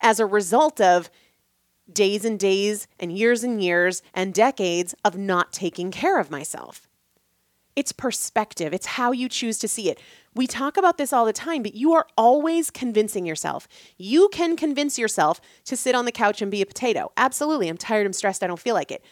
as 0.00 0.20
a 0.20 0.26
result 0.26 0.80
of 0.80 1.10
days 1.92 2.24
and 2.24 2.38
days 2.38 2.86
and 2.98 3.12
years 3.12 3.44
and 3.44 3.62
years 3.62 4.02
and 4.14 4.34
decades 4.34 4.94
of 5.04 5.16
not 5.16 5.52
taking 5.52 5.90
care 5.90 6.18
of 6.18 6.30
myself. 6.30 6.88
It's 7.74 7.92
perspective, 7.92 8.72
it's 8.72 8.86
how 8.86 9.12
you 9.12 9.28
choose 9.28 9.58
to 9.58 9.68
see 9.68 9.90
it. 9.90 10.00
We 10.34 10.46
talk 10.46 10.76
about 10.76 10.96
this 10.96 11.12
all 11.12 11.26
the 11.26 11.32
time, 11.32 11.62
but 11.62 11.74
you 11.74 11.92
are 11.92 12.06
always 12.16 12.70
convincing 12.70 13.26
yourself. 13.26 13.68
You 13.98 14.28
can 14.32 14.56
convince 14.56 14.98
yourself 14.98 15.40
to 15.66 15.76
sit 15.76 15.94
on 15.94 16.06
the 16.06 16.12
couch 16.12 16.40
and 16.40 16.50
be 16.50 16.62
a 16.62 16.66
potato. 16.66 17.12
Absolutely, 17.16 17.68
I'm 17.68 17.76
tired, 17.76 18.06
I'm 18.06 18.14
stressed, 18.14 18.42
I 18.42 18.46
don't 18.46 18.60
feel 18.60 18.74
like 18.74 18.90
it. 18.90 19.04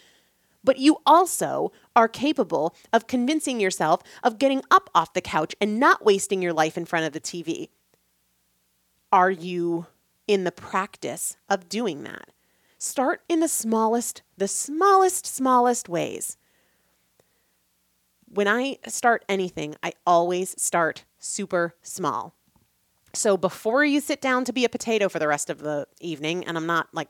But 0.62 0.78
you 0.78 0.97
also 1.04 1.73
are 1.95 2.09
capable 2.09 2.75
of 2.90 3.07
convincing 3.07 3.61
yourself 3.61 4.00
of 4.23 4.38
getting 4.38 4.62
up 4.71 4.88
off 4.95 5.12
the 5.12 5.21
couch 5.21 5.54
and 5.61 5.78
not 5.78 6.04
wasting 6.04 6.40
your 6.40 6.54
life 6.54 6.78
in 6.78 6.87
front 6.87 7.04
of 7.04 7.12
the 7.12 7.21
TV. 7.21 7.69
Are 9.12 9.31
you 9.31 9.87
in 10.26 10.45
the 10.45 10.52
practice 10.52 11.37
of 11.49 11.69
doing 11.69 12.02
that. 12.04 12.28
Start 12.85 13.23
in 13.31 13.41
the 13.41 13.49
smallest, 13.49 14.21
the 14.37 14.47
smallest, 14.47 15.25
smallest 15.25 15.88
ways. 15.88 16.37
When 18.29 18.47
I 18.47 18.76
start 18.87 19.25
anything, 19.26 19.75
I 19.83 19.95
always 20.07 20.55
start 20.62 21.07
super 21.19 21.76
small. 21.81 22.35
So 23.14 23.38
before 23.38 23.87
you 23.87 24.03
sit 24.03 24.21
down 24.21 24.45
to 24.45 24.53
be 24.53 24.67
a 24.67 24.69
potato 24.69 25.09
for 25.09 25.19
the 25.19 25.26
rest 25.26 25.49
of 25.49 25.61
the 25.61 25.88
evening, 25.99 26.45
and 26.45 26.59
I'm 26.59 26.67
not 26.67 26.88
like 26.93 27.09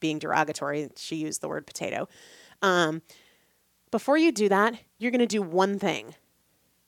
being 0.00 0.18
derogatory, 0.18 0.90
she 0.96 1.14
used 1.14 1.40
the 1.40 1.48
word 1.48 1.68
potato. 1.68 2.08
Um, 2.60 3.02
before 3.92 4.18
you 4.18 4.32
do 4.32 4.48
that, 4.48 4.74
you're 4.98 5.12
going 5.12 5.20
to 5.20 5.26
do 5.26 5.40
one 5.40 5.78
thing 5.78 6.16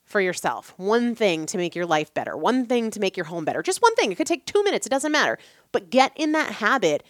for 0.04 0.20
yourself, 0.20 0.74
one 0.76 1.14
thing 1.14 1.46
to 1.46 1.56
make 1.56 1.76
your 1.76 1.86
life 1.86 2.12
better, 2.12 2.36
one 2.36 2.66
thing 2.66 2.90
to 2.90 2.98
make 2.98 3.16
your 3.16 3.26
home 3.26 3.44
better, 3.44 3.62
just 3.62 3.80
one 3.80 3.94
thing. 3.94 4.10
It 4.10 4.16
could 4.16 4.26
take 4.26 4.44
two 4.44 4.64
minutes, 4.64 4.86
it 4.86 4.90
doesn't 4.90 5.12
matter. 5.12 5.38
But 5.70 5.90
get 5.90 6.10
in 6.16 6.32
that 6.32 6.54
habit 6.54 7.04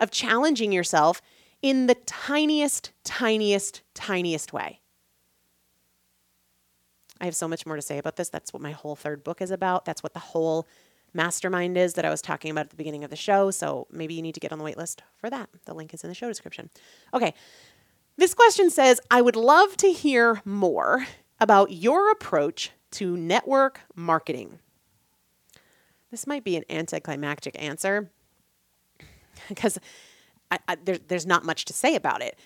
of 0.00 0.10
challenging 0.10 0.72
yourself 0.72 1.22
in 1.62 1.86
the 1.86 1.94
tiniest, 1.94 2.92
tiniest, 3.04 3.82
tiniest 3.94 4.52
way. 4.52 4.80
I 7.20 7.24
have 7.24 7.36
so 7.36 7.48
much 7.48 7.64
more 7.64 7.76
to 7.76 7.82
say 7.82 7.98
about 7.98 8.16
this. 8.16 8.28
That's 8.28 8.52
what 8.52 8.60
my 8.60 8.72
whole 8.72 8.96
third 8.96 9.24
book 9.24 9.40
is 9.40 9.50
about. 9.50 9.84
That's 9.84 10.02
what 10.02 10.12
the 10.12 10.20
whole 10.20 10.68
mastermind 11.14 11.78
is 11.78 11.94
that 11.94 12.04
I 12.04 12.10
was 12.10 12.20
talking 12.20 12.50
about 12.50 12.66
at 12.66 12.70
the 12.70 12.76
beginning 12.76 13.04
of 13.04 13.10
the 13.10 13.16
show. 13.16 13.50
So 13.50 13.86
maybe 13.90 14.14
you 14.14 14.22
need 14.22 14.34
to 14.34 14.40
get 14.40 14.52
on 14.52 14.58
the 14.58 14.64
wait 14.64 14.76
list 14.76 15.02
for 15.16 15.30
that. 15.30 15.48
The 15.64 15.74
link 15.74 15.94
is 15.94 16.02
in 16.02 16.08
the 16.08 16.14
show 16.14 16.28
description. 16.28 16.70
Okay. 17.14 17.32
This 18.16 18.34
question 18.34 18.68
says 18.70 19.00
I 19.10 19.22
would 19.22 19.36
love 19.36 19.76
to 19.78 19.90
hear 19.90 20.42
more 20.44 21.06
about 21.40 21.72
your 21.72 22.10
approach 22.10 22.72
to 22.92 23.16
network 23.16 23.80
marketing. 23.94 24.58
This 26.10 26.26
might 26.26 26.44
be 26.44 26.56
an 26.56 26.64
anticlimactic 26.68 27.60
answer 27.60 28.10
because 29.48 29.78
there, 30.84 30.98
there's 31.08 31.26
not 31.26 31.44
much 31.44 31.64
to 31.66 31.72
say 31.72 31.94
about 31.94 32.22
it. 32.22 32.38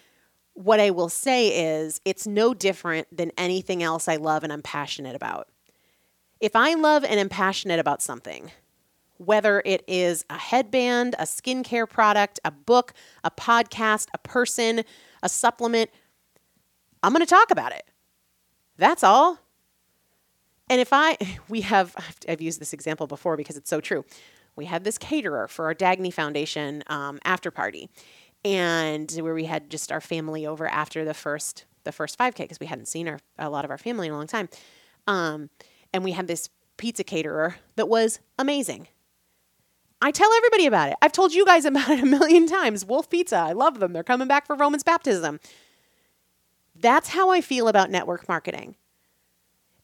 What 0.54 0.80
I 0.80 0.90
will 0.90 1.08
say 1.08 1.78
is 1.78 2.00
it's 2.04 2.26
no 2.26 2.52
different 2.52 3.14
than 3.16 3.30
anything 3.38 3.82
else 3.82 4.08
I 4.08 4.16
love 4.16 4.42
and 4.42 4.52
I'm 4.52 4.62
passionate 4.62 5.14
about. 5.14 5.48
If 6.40 6.54
I 6.56 6.74
love 6.74 7.04
and 7.04 7.18
am 7.18 7.28
passionate 7.28 7.78
about 7.80 8.02
something, 8.02 8.50
whether 9.18 9.62
it 9.64 9.82
is 9.86 10.24
a 10.30 10.38
headband, 10.38 11.14
a 11.18 11.24
skincare 11.24 11.88
product, 11.88 12.40
a 12.44 12.50
book, 12.50 12.92
a 13.24 13.30
podcast, 13.30 14.08
a 14.14 14.18
person, 14.18 14.84
a 15.22 15.28
supplement, 15.28 15.90
I'm 17.02 17.12
going 17.12 17.24
to 17.24 17.26
talk 17.26 17.50
about 17.50 17.72
it. 17.72 17.84
That's 18.76 19.02
all. 19.02 19.38
And 20.70 20.80
if 20.80 20.92
I, 20.92 21.16
we 21.48 21.62
have, 21.62 21.94
I've 22.28 22.40
used 22.40 22.60
this 22.60 22.72
example 22.72 23.06
before 23.06 23.36
because 23.36 23.56
it's 23.56 23.70
so 23.70 23.80
true. 23.80 24.04
We 24.58 24.64
had 24.64 24.82
this 24.82 24.98
caterer 24.98 25.46
for 25.46 25.66
our 25.66 25.74
Dagny 25.74 26.12
Foundation 26.12 26.82
um, 26.88 27.20
after 27.24 27.52
party, 27.52 27.88
and 28.44 29.08
where 29.12 29.32
we 29.32 29.44
had 29.44 29.70
just 29.70 29.92
our 29.92 30.00
family 30.00 30.46
over 30.46 30.66
after 30.66 31.04
the 31.04 31.14
first 31.14 31.64
the 31.84 31.92
first 31.92 32.18
5K 32.18 32.38
because 32.38 32.60
we 32.60 32.66
hadn't 32.66 32.86
seen 32.86 33.06
our, 33.08 33.20
a 33.38 33.48
lot 33.48 33.64
of 33.64 33.70
our 33.70 33.78
family 33.78 34.08
in 34.08 34.12
a 34.12 34.16
long 34.16 34.26
time. 34.26 34.48
Um, 35.06 35.48
and 35.94 36.02
we 36.02 36.10
had 36.10 36.26
this 36.26 36.50
pizza 36.76 37.04
caterer 37.04 37.54
that 37.76 37.88
was 37.88 38.18
amazing. 38.36 38.88
I 40.02 40.10
tell 40.10 40.30
everybody 40.32 40.66
about 40.66 40.90
it. 40.90 40.96
I've 41.00 41.12
told 41.12 41.32
you 41.32 41.46
guys 41.46 41.64
about 41.64 41.88
it 41.88 42.00
a 42.00 42.06
million 42.06 42.46
times. 42.48 42.84
Wolf 42.84 43.08
Pizza, 43.08 43.36
I 43.36 43.52
love 43.52 43.78
them. 43.78 43.92
They're 43.92 44.02
coming 44.02 44.28
back 44.28 44.46
for 44.48 44.56
Roman's 44.56 44.82
baptism. 44.82 45.38
That's 46.74 47.10
how 47.10 47.30
I 47.30 47.40
feel 47.40 47.68
about 47.68 47.90
network 47.90 48.28
marketing. 48.28 48.74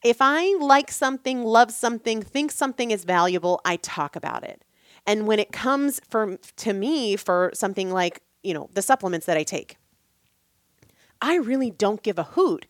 If 0.05 0.19
I 0.21 0.55
like 0.61 0.91
something, 0.91 1.43
love 1.43 1.73
something, 1.73 2.23
think 2.23 2.53
something 2.53 2.91
is 2.91 3.05
valuable, 3.05 3.61
I 3.65 3.77
talk 3.77 4.15
about 4.15 4.45
it. 4.45 4.63
And 5.07 5.27
when 5.27 5.39
it 5.39 5.51
comes 5.51 6.01
for 6.09 6.37
to 6.57 6.73
me 6.75 7.17
for 7.17 7.51
something 7.55 7.91
like, 7.91 8.21
you 8.43 8.53
know, 8.53 8.69
the 8.75 8.83
supplements 8.83 9.25
that 9.27 9.39
I 9.39 9.43
take, 9.43 9.79
I 11.23 11.37
really 11.37 11.71
don't 11.71 12.03
give 12.03 12.19
a 12.19 12.23
hoot 12.23 12.67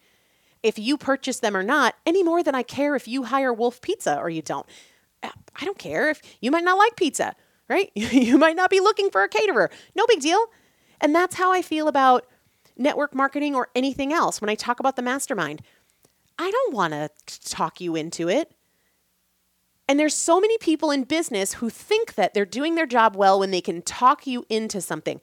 if 0.62 0.78
you 0.78 0.96
purchase 0.96 1.40
them 1.40 1.56
or 1.56 1.64
not 1.64 1.96
any 2.06 2.22
more 2.22 2.42
than 2.42 2.54
I 2.54 2.62
care 2.62 2.94
if 2.94 3.08
you 3.08 3.24
hire 3.24 3.52
Wolf 3.52 3.80
Pizza 3.80 4.16
or 4.16 4.30
you 4.30 4.40
don't. 4.40 4.66
Uh, 5.22 5.30
I 5.56 5.64
don't 5.64 5.78
care 5.78 6.10
if 6.10 6.22
you 6.40 6.52
might 6.52 6.64
not 6.64 6.78
like 6.78 6.94
pizza, 6.94 7.34
right? 7.68 7.90
you 7.94 8.38
might 8.38 8.56
not 8.56 8.70
be 8.70 8.78
looking 8.78 9.10
for 9.10 9.24
a 9.24 9.28
caterer. 9.28 9.70
No 9.96 10.06
big 10.06 10.20
deal. 10.20 10.46
And 11.00 11.14
that's 11.14 11.34
how 11.34 11.52
I 11.52 11.62
feel 11.62 11.88
about 11.88 12.26
network 12.76 13.14
marketing 13.14 13.54
or 13.54 13.68
anything 13.74 14.12
else. 14.12 14.40
When 14.40 14.50
I 14.50 14.54
talk 14.54 14.80
about 14.80 14.96
the 14.96 15.02
mastermind, 15.02 15.62
I 16.38 16.50
don't 16.50 16.74
want 16.74 16.92
to 16.92 17.10
talk 17.48 17.80
you 17.80 17.96
into 17.96 18.28
it. 18.28 18.52
And 19.88 20.00
there's 20.00 20.14
so 20.14 20.40
many 20.40 20.56
people 20.58 20.90
in 20.90 21.04
business 21.04 21.54
who 21.54 21.68
think 21.68 22.14
that 22.14 22.32
they're 22.32 22.46
doing 22.46 22.74
their 22.74 22.86
job 22.86 23.16
well 23.16 23.38
when 23.38 23.50
they 23.50 23.60
can 23.60 23.82
talk 23.82 24.26
you 24.26 24.46
into 24.48 24.80
something. 24.80 25.20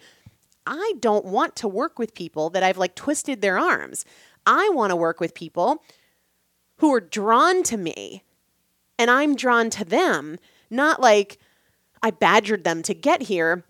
I 0.68 0.94
don't 1.00 1.26
want 1.26 1.56
to 1.58 1.68
work 1.68 1.98
with 1.98 2.14
people 2.14 2.50
that 2.52 2.62
I've 2.62 2.78
like 2.78 2.94
twisted 2.94 3.42
their 3.42 3.58
arms. 3.58 4.06
I 4.46 4.70
want 4.74 4.92
to 4.92 4.96
work 4.96 5.20
with 5.20 5.34
people 5.34 5.84
who 6.78 6.94
are 6.94 7.02
drawn 7.02 7.64
to 7.64 7.78
me 7.78 8.24
and 9.00 9.10
I'm 9.10 9.36
drawn 9.36 9.72
to 9.72 9.84
them, 9.84 10.38
not 10.70 11.02
like 11.02 11.40
I 12.04 12.12
badgered 12.12 12.64
them 12.64 12.84
to 12.84 12.94
get 12.94 13.24
here. 13.24 13.64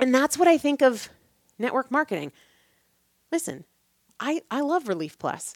And 0.00 0.14
that's 0.14 0.38
what 0.38 0.48
I 0.48 0.56
think 0.56 0.82
of 0.82 1.10
network 1.58 1.90
marketing. 1.90 2.32
Listen, 3.30 3.64
I, 4.18 4.40
I 4.50 4.60
love 4.60 4.88
Relief 4.88 5.18
Plus. 5.18 5.54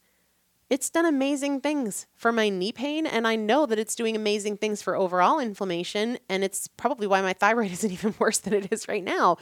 It's 0.71 0.91
done 0.91 1.07
amazing 1.07 1.63
things 1.63 2.07
for 2.15 2.31
my 2.31 2.51
knee 2.51 2.73
pain, 2.73 3.07
and 3.07 3.27
I 3.27 3.37
know 3.37 3.65
that 3.65 3.79
it's 3.79 3.95
doing 3.95 4.15
amazing 4.15 4.59
things 4.59 4.83
for 4.83 4.97
overall 4.97 5.41
inflammation, 5.41 6.19
and 6.29 6.45
it's 6.45 6.69
probably 6.69 7.07
why 7.07 7.23
my 7.23 7.33
thyroid 7.41 7.73
isn't 7.73 7.91
even 7.91 8.15
worse 8.19 8.39
than 8.39 8.53
it 8.53 8.71
is 8.71 8.87
right 8.87 9.05
now. 9.05 9.39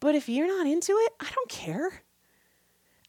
But 0.00 0.16
if 0.16 0.28
you're 0.28 0.48
not 0.48 0.66
into 0.66 0.92
it, 0.92 1.12
I 1.20 1.30
don't 1.32 1.48
care. 1.48 2.02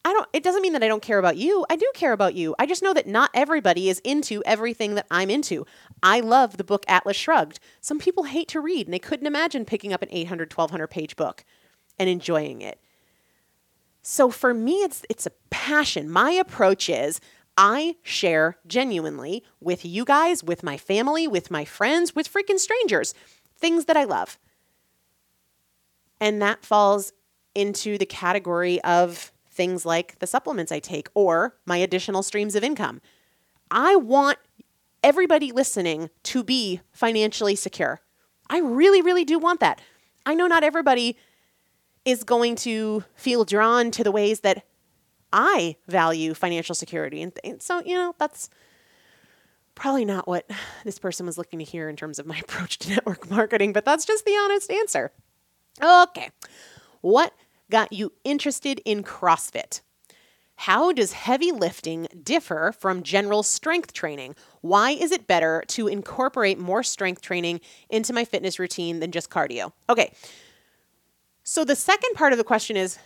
I 0.05 0.11
don't 0.11 0.27
it 0.33 0.43
doesn't 0.43 0.61
mean 0.61 0.73
that 0.73 0.83
I 0.83 0.87
don't 0.87 1.01
care 1.01 1.17
about 1.17 1.37
you. 1.37 1.65
I 1.69 1.75
do 1.75 1.89
care 1.95 2.11
about 2.11 2.35
you. 2.35 2.53
I 2.59 2.65
just 2.65 2.83
know 2.83 2.93
that 2.93 3.07
not 3.07 3.31
everybody 3.33 3.89
is 3.89 3.99
into 4.03 4.43
everything 4.45 4.95
that 4.95 5.07
I'm 5.09 5.29
into. 5.29 5.65
I 6.03 6.19
love 6.19 6.57
the 6.57 6.63
book 6.63 6.83
Atlas 6.89 7.15
Shrugged. 7.15 7.59
Some 7.79 7.99
people 7.99 8.25
hate 8.25 8.49
to 8.49 8.59
read 8.59 8.85
and 8.85 8.93
they 8.93 8.99
couldn't 8.99 9.27
imagine 9.27 9.63
picking 9.63 9.93
up 9.93 10.01
an 10.01 10.09
800 10.11 10.51
1200 10.51 10.87
page 10.87 11.15
book 11.15 11.45
and 11.97 12.09
enjoying 12.09 12.61
it. 12.61 12.82
So 14.03 14.29
for 14.29 14.53
me, 14.53 14.83
it's 14.83 15.03
it's 15.09 15.25
a 15.25 15.31
passion. 15.49 16.09
My 16.11 16.31
approach 16.31 16.89
is 16.89 17.19
I 17.57 17.95
share 18.03 18.57
genuinely 18.67 19.43
with 19.59 19.85
you 19.85 20.05
guys, 20.05 20.43
with 20.43 20.61
my 20.61 20.77
family, 20.77 21.27
with 21.27 21.49
my 21.49 21.65
friends, 21.65 22.13
with 22.13 22.31
freaking 22.31 22.59
strangers, 22.59 23.13
things 23.57 23.85
that 23.85 23.97
I 23.97 24.03
love. 24.03 24.37
And 26.19 26.41
that 26.41 26.65
falls 26.65 27.13
into 27.55 27.97
the 27.97 28.05
category 28.05 28.81
of 28.83 29.31
things 29.51 29.85
like 29.85 30.19
the 30.19 30.27
supplements 30.27 30.71
I 30.71 30.79
take 30.79 31.07
or 31.13 31.55
my 31.65 31.77
additional 31.77 32.23
streams 32.23 32.55
of 32.55 32.63
income. 32.63 33.01
I 33.71 33.95
want 33.95 34.37
everybody 35.03 35.51
listening 35.51 36.09
to 36.23 36.43
be 36.43 36.81
financially 36.91 37.55
secure. 37.55 38.01
I 38.49 38.59
really, 38.59 39.01
really 39.01 39.25
do 39.25 39.37
want 39.37 39.59
that. 39.59 39.81
I 40.25 40.33
know 40.33 40.47
not 40.47 40.63
everybody 40.63 41.17
is 42.05 42.23
going 42.23 42.55
to 42.57 43.03
feel 43.15 43.45
drawn 43.45 43.91
to 43.91 44.03
the 44.03 44.11
ways 44.11 44.41
that 44.41 44.65
I 45.31 45.77
value 45.87 46.33
financial 46.33 46.75
security. 46.75 47.21
And, 47.21 47.33
th- 47.35 47.61
so, 47.61 47.81
you 47.83 47.95
know, 47.95 48.13
that's 48.19 48.49
probably 49.75 50.05
not 50.05 50.27
what 50.27 50.49
this 50.83 50.99
person 50.99 51.25
was 51.25 51.37
looking 51.37 51.59
to 51.59 51.65
hear 51.65 51.89
in 51.89 51.95
terms 51.95 52.19
of 52.19 52.25
my 52.25 52.37
approach 52.43 52.77
to 52.79 52.89
network 52.89 53.29
marketing, 53.29 53.73
but 53.73 53.85
that's 53.85 54.05
just 54.05 54.25
the 54.25 54.31
honest 54.31 54.71
answer. 54.71 55.11
Okay. 55.81 56.29
What 57.01 57.33
got 57.71 57.91
you 57.91 58.13
interested 58.23 58.81
in 58.85 59.03
CrossFit? 59.03 59.81
How 60.55 60.91
does 60.91 61.13
heavy 61.13 61.51
lifting 61.51 62.07
differ 62.21 62.73
from 62.77 63.01
general 63.01 63.41
strength 63.41 63.91
training? 63.91 64.35
Why 64.61 64.91
is 64.91 65.11
it 65.11 65.27
better 65.27 65.63
to 65.69 65.87
incorporate 65.87 66.59
more 66.59 66.83
strength 66.83 67.21
training 67.21 67.59
into 67.89 68.13
my 68.13 68.23
fitness 68.23 68.59
routine 68.59 68.99
than 68.99 69.11
just 69.11 69.31
cardio? 69.31 69.73
Okay, 69.89 70.13
so 71.43 71.65
the 71.65 71.75
second 71.75 72.15
part 72.15 72.31
of 72.31 72.37
the 72.37 72.43
question 72.43 72.77
is, 72.77 72.97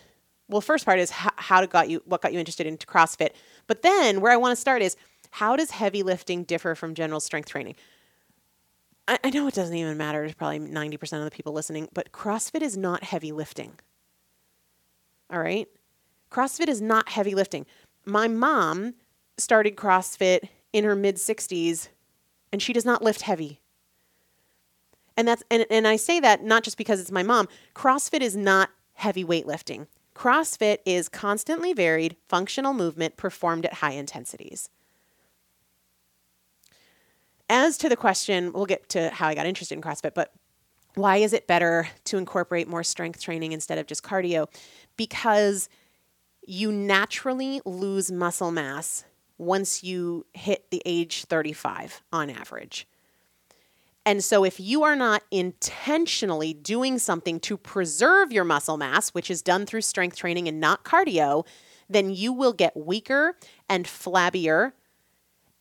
well, 0.49 0.61
first 0.61 0.85
part 0.85 0.99
is 0.99 1.11
how, 1.11 1.31
how 1.35 1.65
got 1.65 1.89
you, 1.89 2.01
what 2.05 2.21
got 2.21 2.33
you 2.33 2.39
interested 2.39 2.67
into 2.67 2.87
CrossFit. 2.87 3.31
But 3.67 3.81
then 3.81 4.21
where 4.21 4.31
I 4.31 4.37
want 4.37 4.53
to 4.53 4.61
start 4.61 4.81
is, 4.81 4.95
how 5.31 5.55
does 5.55 5.71
heavy 5.71 6.03
lifting 6.03 6.43
differ 6.43 6.73
from 6.75 6.93
general 6.93 7.19
strength 7.19 7.49
training? 7.49 7.75
I, 9.07 9.19
I 9.23 9.29
know 9.29 9.47
it 9.47 9.53
doesn't 9.53 9.75
even 9.75 9.97
matter 9.97 10.27
to 10.27 10.35
probably 10.35 10.59
90% 10.59 11.17
of 11.17 11.25
the 11.25 11.31
people 11.31 11.53
listening, 11.53 11.89
but 11.93 12.11
CrossFit 12.11 12.61
is 12.61 12.77
not 12.77 13.03
heavy 13.03 13.31
lifting. 13.31 13.73
All 15.29 15.39
right? 15.39 15.67
CrossFit 16.31 16.69
is 16.69 16.81
not 16.81 17.09
heavy 17.09 17.35
lifting. 17.35 17.65
My 18.05 18.27
mom 18.27 18.93
started 19.37 19.75
CrossFit 19.75 20.47
in 20.73 20.83
her 20.83 20.95
mid 20.95 21.15
60s 21.15 21.89
and 22.51 22.61
she 22.61 22.73
does 22.73 22.85
not 22.85 23.01
lift 23.01 23.21
heavy. 23.23 23.59
And 25.17 25.27
that's 25.27 25.43
and, 25.49 25.65
and 25.69 25.87
I 25.87 25.95
say 25.95 26.19
that 26.19 26.43
not 26.43 26.63
just 26.63 26.77
because 26.77 26.99
it's 27.01 27.11
my 27.11 27.23
mom. 27.23 27.49
CrossFit 27.75 28.21
is 28.21 28.35
not 28.35 28.69
heavy 28.93 29.25
weightlifting. 29.25 29.87
CrossFit 30.15 30.77
is 30.85 31.09
constantly 31.09 31.73
varied 31.73 32.15
functional 32.29 32.73
movement 32.73 33.17
performed 33.17 33.65
at 33.65 33.75
high 33.75 33.91
intensities. 33.91 34.69
As 37.49 37.77
to 37.77 37.89
the 37.89 37.95
question, 37.95 38.51
we'll 38.53 38.65
get 38.65 38.89
to 38.89 39.09
how 39.09 39.27
I 39.27 39.35
got 39.35 39.45
interested 39.45 39.75
in 39.75 39.81
CrossFit, 39.81 40.13
but 40.13 40.33
why 40.95 41.17
is 41.17 41.33
it 41.33 41.47
better 41.47 41.87
to 42.05 42.17
incorporate 42.17 42.67
more 42.67 42.83
strength 42.83 43.21
training 43.21 43.51
instead 43.51 43.77
of 43.77 43.85
just 43.85 44.03
cardio? 44.03 44.47
Because 44.97 45.69
you 46.45 46.71
naturally 46.71 47.61
lose 47.65 48.11
muscle 48.11 48.51
mass 48.51 49.05
once 49.37 49.83
you 49.83 50.25
hit 50.33 50.71
the 50.71 50.81
age 50.85 51.25
35 51.25 52.01
on 52.11 52.29
average. 52.29 52.87
And 54.07 54.23
so, 54.23 54.45
if 54.45 54.57
you 54.57 54.83
are 54.83 54.95
not 54.95 55.21
intentionally 55.31 56.53
doing 56.53 56.97
something 56.97 57.41
to 57.41 57.57
preserve 57.57 58.31
your 58.31 58.45
muscle 58.45 58.77
mass, 58.77 59.09
which 59.09 59.29
is 59.29 59.41
done 59.41 59.65
through 59.65 59.81
strength 59.81 60.15
training 60.15 60.47
and 60.47 60.61
not 60.61 60.85
cardio, 60.85 61.45
then 61.89 62.11
you 62.11 62.31
will 62.31 62.53
get 62.53 62.77
weaker 62.77 63.35
and 63.67 63.85
flabbier, 63.85 64.71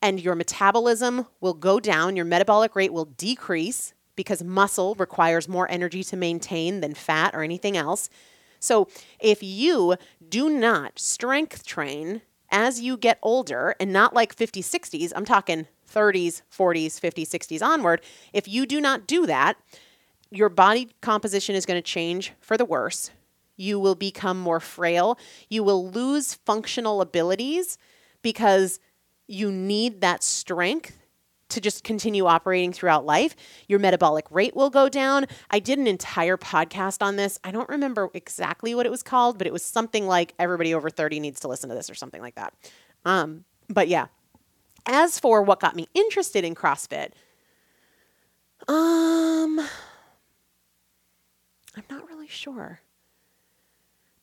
and 0.01 0.21
your 0.21 0.37
metabolism 0.37 1.27
will 1.41 1.55
go 1.55 1.81
down. 1.81 2.15
Your 2.15 2.25
metabolic 2.25 2.77
rate 2.77 2.93
will 2.93 3.07
decrease 3.07 3.95
because 4.15 4.45
muscle 4.45 4.95
requires 4.95 5.49
more 5.49 5.69
energy 5.69 6.05
to 6.05 6.17
maintain 6.17 6.81
than 6.83 6.95
fat 6.95 7.35
or 7.35 7.43
anything 7.43 7.77
else. 7.77 8.09
So, 8.61 8.87
if 9.19 9.43
you 9.43 9.97
do 10.29 10.49
not 10.49 11.01
strength 11.01 11.67
train 11.67 12.23
as 12.53 12.81
you 12.81 12.97
get 12.97 13.19
older 13.23 13.75
and 13.81 13.93
not 13.93 14.15
like 14.15 14.37
50s, 14.37 14.63
60s, 14.63 15.13
I'm 15.17 15.25
talking 15.25 15.67
30s, 15.87 16.43
40s, 16.57 17.01
50s, 17.01 17.29
60s 17.29 17.63
onward, 17.63 18.01
if 18.33 18.49
you 18.49 18.67
do 18.67 18.81
not 18.81 19.07
do 19.07 19.27
that, 19.27 19.57
your 20.31 20.49
body 20.49 20.91
composition 21.01 21.55
is 21.55 21.67
going 21.67 21.79
to 21.79 21.83
change 21.83 22.33
for 22.41 22.57
the 22.57 22.65
worse. 22.65 23.11
You 23.57 23.81
will 23.81 23.95
become 23.95 24.39
more 24.39 24.61
frail. 24.61 25.19
You 25.49 25.63
will 25.63 25.91
lose 25.91 26.35
functional 26.35 27.01
abilities 27.01 27.79
because 28.23 28.81
you 29.27 29.51
need 29.51 30.01
that 30.01 30.23
strength 30.23 30.99
to 31.49 31.61
just 31.61 31.85
continue 31.85 32.27
operating 32.27 32.73
throughout 32.73 33.07
life. 33.07 33.37
Your 33.69 33.79
metabolic 33.79 34.27
rate 34.31 34.57
will 34.57 34.71
go 34.71 34.89
down. 34.89 35.27
I 35.51 35.61
did 35.61 35.79
an 35.79 35.87
entire 35.87 36.37
podcast 36.37 37.03
on 37.03 37.17
this. 37.17 37.39
I 37.45 37.53
don't 37.53 37.69
remember 37.69 38.11
exactly 38.15 38.75
what 38.75 38.85
it 38.85 38.91
was 38.91 39.03
called, 39.03 39.39
but 39.39 39.47
it 39.47 39.53
was 39.53 39.65
something 39.65 40.07
like 40.07 40.35
everybody 40.39 40.75
over 40.75 40.91
30 40.91 41.21
needs 41.21 41.41
to 41.41 41.49
listen 41.49 41.69
to 41.69 41.77
this 41.77 41.89
or 41.89 41.95
something 41.95 42.21
like 42.21 42.35
that. 42.35 42.53
Um, 43.05 43.45
but 43.69 43.89
yeah, 43.89 44.07
as 44.87 45.19
for 45.19 45.43
what 45.43 45.61
got 45.61 45.77
me 45.77 45.89
interested 45.95 46.45
in 46.45 46.55
CrossFit, 46.55 47.13
um, 48.69 49.61
I'm 51.77 51.85
not 51.91 52.09
really 52.09 52.29
sure. 52.29 52.81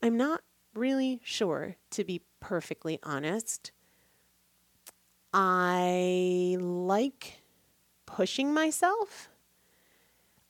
I'm 0.02 0.18
not 0.18 0.42
really 0.74 1.22
sure, 1.24 1.76
to 1.92 2.04
be 2.04 2.22
perfectly 2.40 3.00
honest. 3.04 3.72
I 5.34 6.58
like 6.60 7.42
pushing 8.06 8.54
myself. 8.54 9.30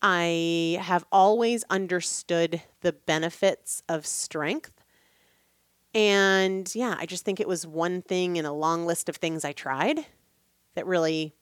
I 0.02 0.80
have 0.82 1.06
always 1.12 1.64
understood 1.70 2.62
the 2.82 2.92
benefits 2.92 3.84
of 3.88 4.06
strength. 4.06 4.83
And 5.94 6.74
yeah, 6.74 6.96
I 6.98 7.06
just 7.06 7.24
think 7.24 7.40
it 7.40 7.48
was 7.48 7.68
one 7.68 8.02
thing 8.02 8.36
in 8.36 8.46
a 8.46 8.54
long 8.54 8.86
list 8.86 9.10
of 9.10 9.18
things 9.18 9.46
I 9.46 9.52
tried 9.52 10.06
that 10.76 10.88
really 10.88 11.36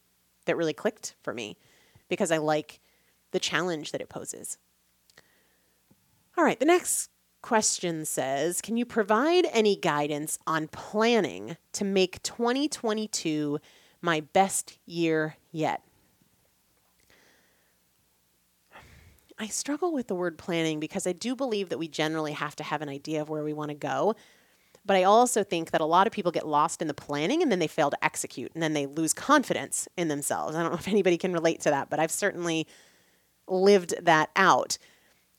that 0.46 0.58
really 0.58 0.74
clicked 0.74 1.16
for 1.22 1.34
me 1.34 1.58
because 2.10 2.32
I 2.32 2.38
like 2.38 2.80
the 3.32 3.40
challenge 3.40 3.92
that 3.92 4.02
it 4.02 4.10
poses. 4.10 4.58
All 6.38 6.44
right, 6.44 6.60
the 6.60 6.66
next 6.66 7.10
question 7.42 8.06
says, 8.06 8.62
"Can 8.62 8.76
you 8.76 8.86
provide 8.86 9.48
any 9.52 9.76
guidance 9.76 10.38
on 10.46 10.68
planning 10.68 11.58
to 11.74 11.86
make 11.86 12.22
2022 12.24 13.60
my 14.02 14.20
best 14.20 14.78
year 14.86 15.38
yet?" 15.52 15.84
I 19.40 19.48
struggle 19.48 19.92
with 19.92 20.08
the 20.08 20.14
word 20.14 20.38
planning 20.38 20.80
because 20.80 21.08
I 21.08 21.14
do 21.14 21.36
believe 21.36 21.70
that 21.70 21.80
we 21.80 21.88
generally 21.88 22.34
have 22.34 22.56
to 22.58 22.64
have 22.64 22.84
an 22.84 22.90
idea 22.90 23.22
of 23.22 23.30
where 23.30 23.44
we 23.44 23.54
want 23.54 23.70
to 23.70 23.76
go. 23.76 24.16
But 24.86 24.98
I 24.98 25.04
also 25.04 25.44
think 25.44 25.72
that 25.72 25.82
a 25.82 25.86
lot 25.86 26.08
of 26.08 26.13
people 26.13 26.32
get 26.32 26.48
lost 26.48 26.82
in 26.82 26.88
the 26.88 26.94
planning 26.94 27.41
and 27.41 27.52
then 27.52 27.60
they 27.60 27.67
fail 27.67 27.91
to 27.91 28.04
execute 28.04 28.52
and 28.54 28.63
then 28.63 28.74
they 28.74 28.88
lose 28.88 29.13
confidence 29.13 29.88
in 29.96 30.08
themselves. 30.08 30.56
I 30.56 30.63
don't 30.63 30.72
know 30.72 30.78
if 30.80 30.88
anybody 30.88 31.17
can 31.17 31.34
relate 31.34 31.62
to 31.62 31.70
that, 31.70 31.89
but 31.89 32.00
I've 32.00 32.12
certainly 32.12 32.67
lived 33.48 33.94
that 34.02 34.30
out 34.36 34.78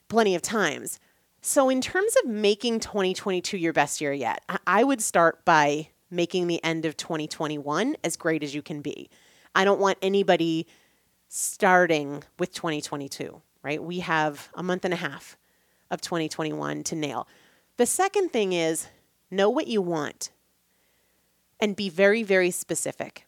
plenty 0.08 0.34
of 0.34 0.42
times. 0.42 1.00
So, 1.40 1.68
in 1.68 1.80
terms 1.80 2.14
of 2.22 2.30
making 2.30 2.78
2022 2.80 3.56
your 3.56 3.72
best 3.72 4.00
year 4.00 4.12
yet, 4.12 4.44
I 4.64 4.84
would 4.84 5.02
start 5.02 5.44
by 5.44 5.88
making 6.08 6.46
the 6.46 6.62
end 6.62 6.84
of 6.84 6.96
2021 6.96 7.96
as 8.04 8.16
great 8.16 8.44
as 8.44 8.54
you 8.54 8.62
can 8.62 8.80
be. 8.80 9.10
I 9.54 9.64
don't 9.64 9.80
want 9.80 9.98
anybody 10.02 10.68
starting 11.28 12.22
with 12.38 12.52
2022, 12.52 13.40
right? 13.62 13.82
We 13.82 14.00
have 14.00 14.50
a 14.54 14.62
month 14.62 14.84
and 14.84 14.94
a 14.94 14.98
half 14.98 15.36
of 15.90 16.00
2021 16.00 16.84
to 16.84 16.94
nail. 16.94 17.26
The 17.76 17.86
second 17.86 18.32
thing 18.32 18.52
is 18.52 18.86
Know 19.32 19.48
what 19.48 19.66
you 19.66 19.80
want 19.80 20.30
and 21.58 21.74
be 21.74 21.88
very, 21.88 22.22
very 22.22 22.50
specific. 22.50 23.26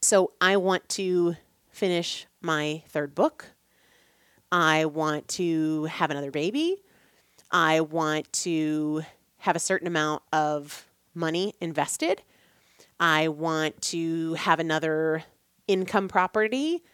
So, 0.00 0.30
I 0.40 0.56
want 0.56 0.88
to 0.90 1.34
finish 1.68 2.28
my 2.40 2.84
third 2.88 3.12
book. 3.12 3.46
I 4.52 4.84
want 4.84 5.26
to 5.30 5.86
have 5.86 6.12
another 6.12 6.30
baby. 6.30 6.76
I 7.50 7.80
want 7.80 8.32
to 8.44 9.02
have 9.38 9.56
a 9.56 9.58
certain 9.58 9.88
amount 9.88 10.22
of 10.32 10.86
money 11.12 11.54
invested. 11.60 12.22
I 13.00 13.26
want 13.26 13.82
to 13.82 14.34
have 14.34 14.60
another 14.60 15.24
income 15.66 16.06
property. 16.06 16.84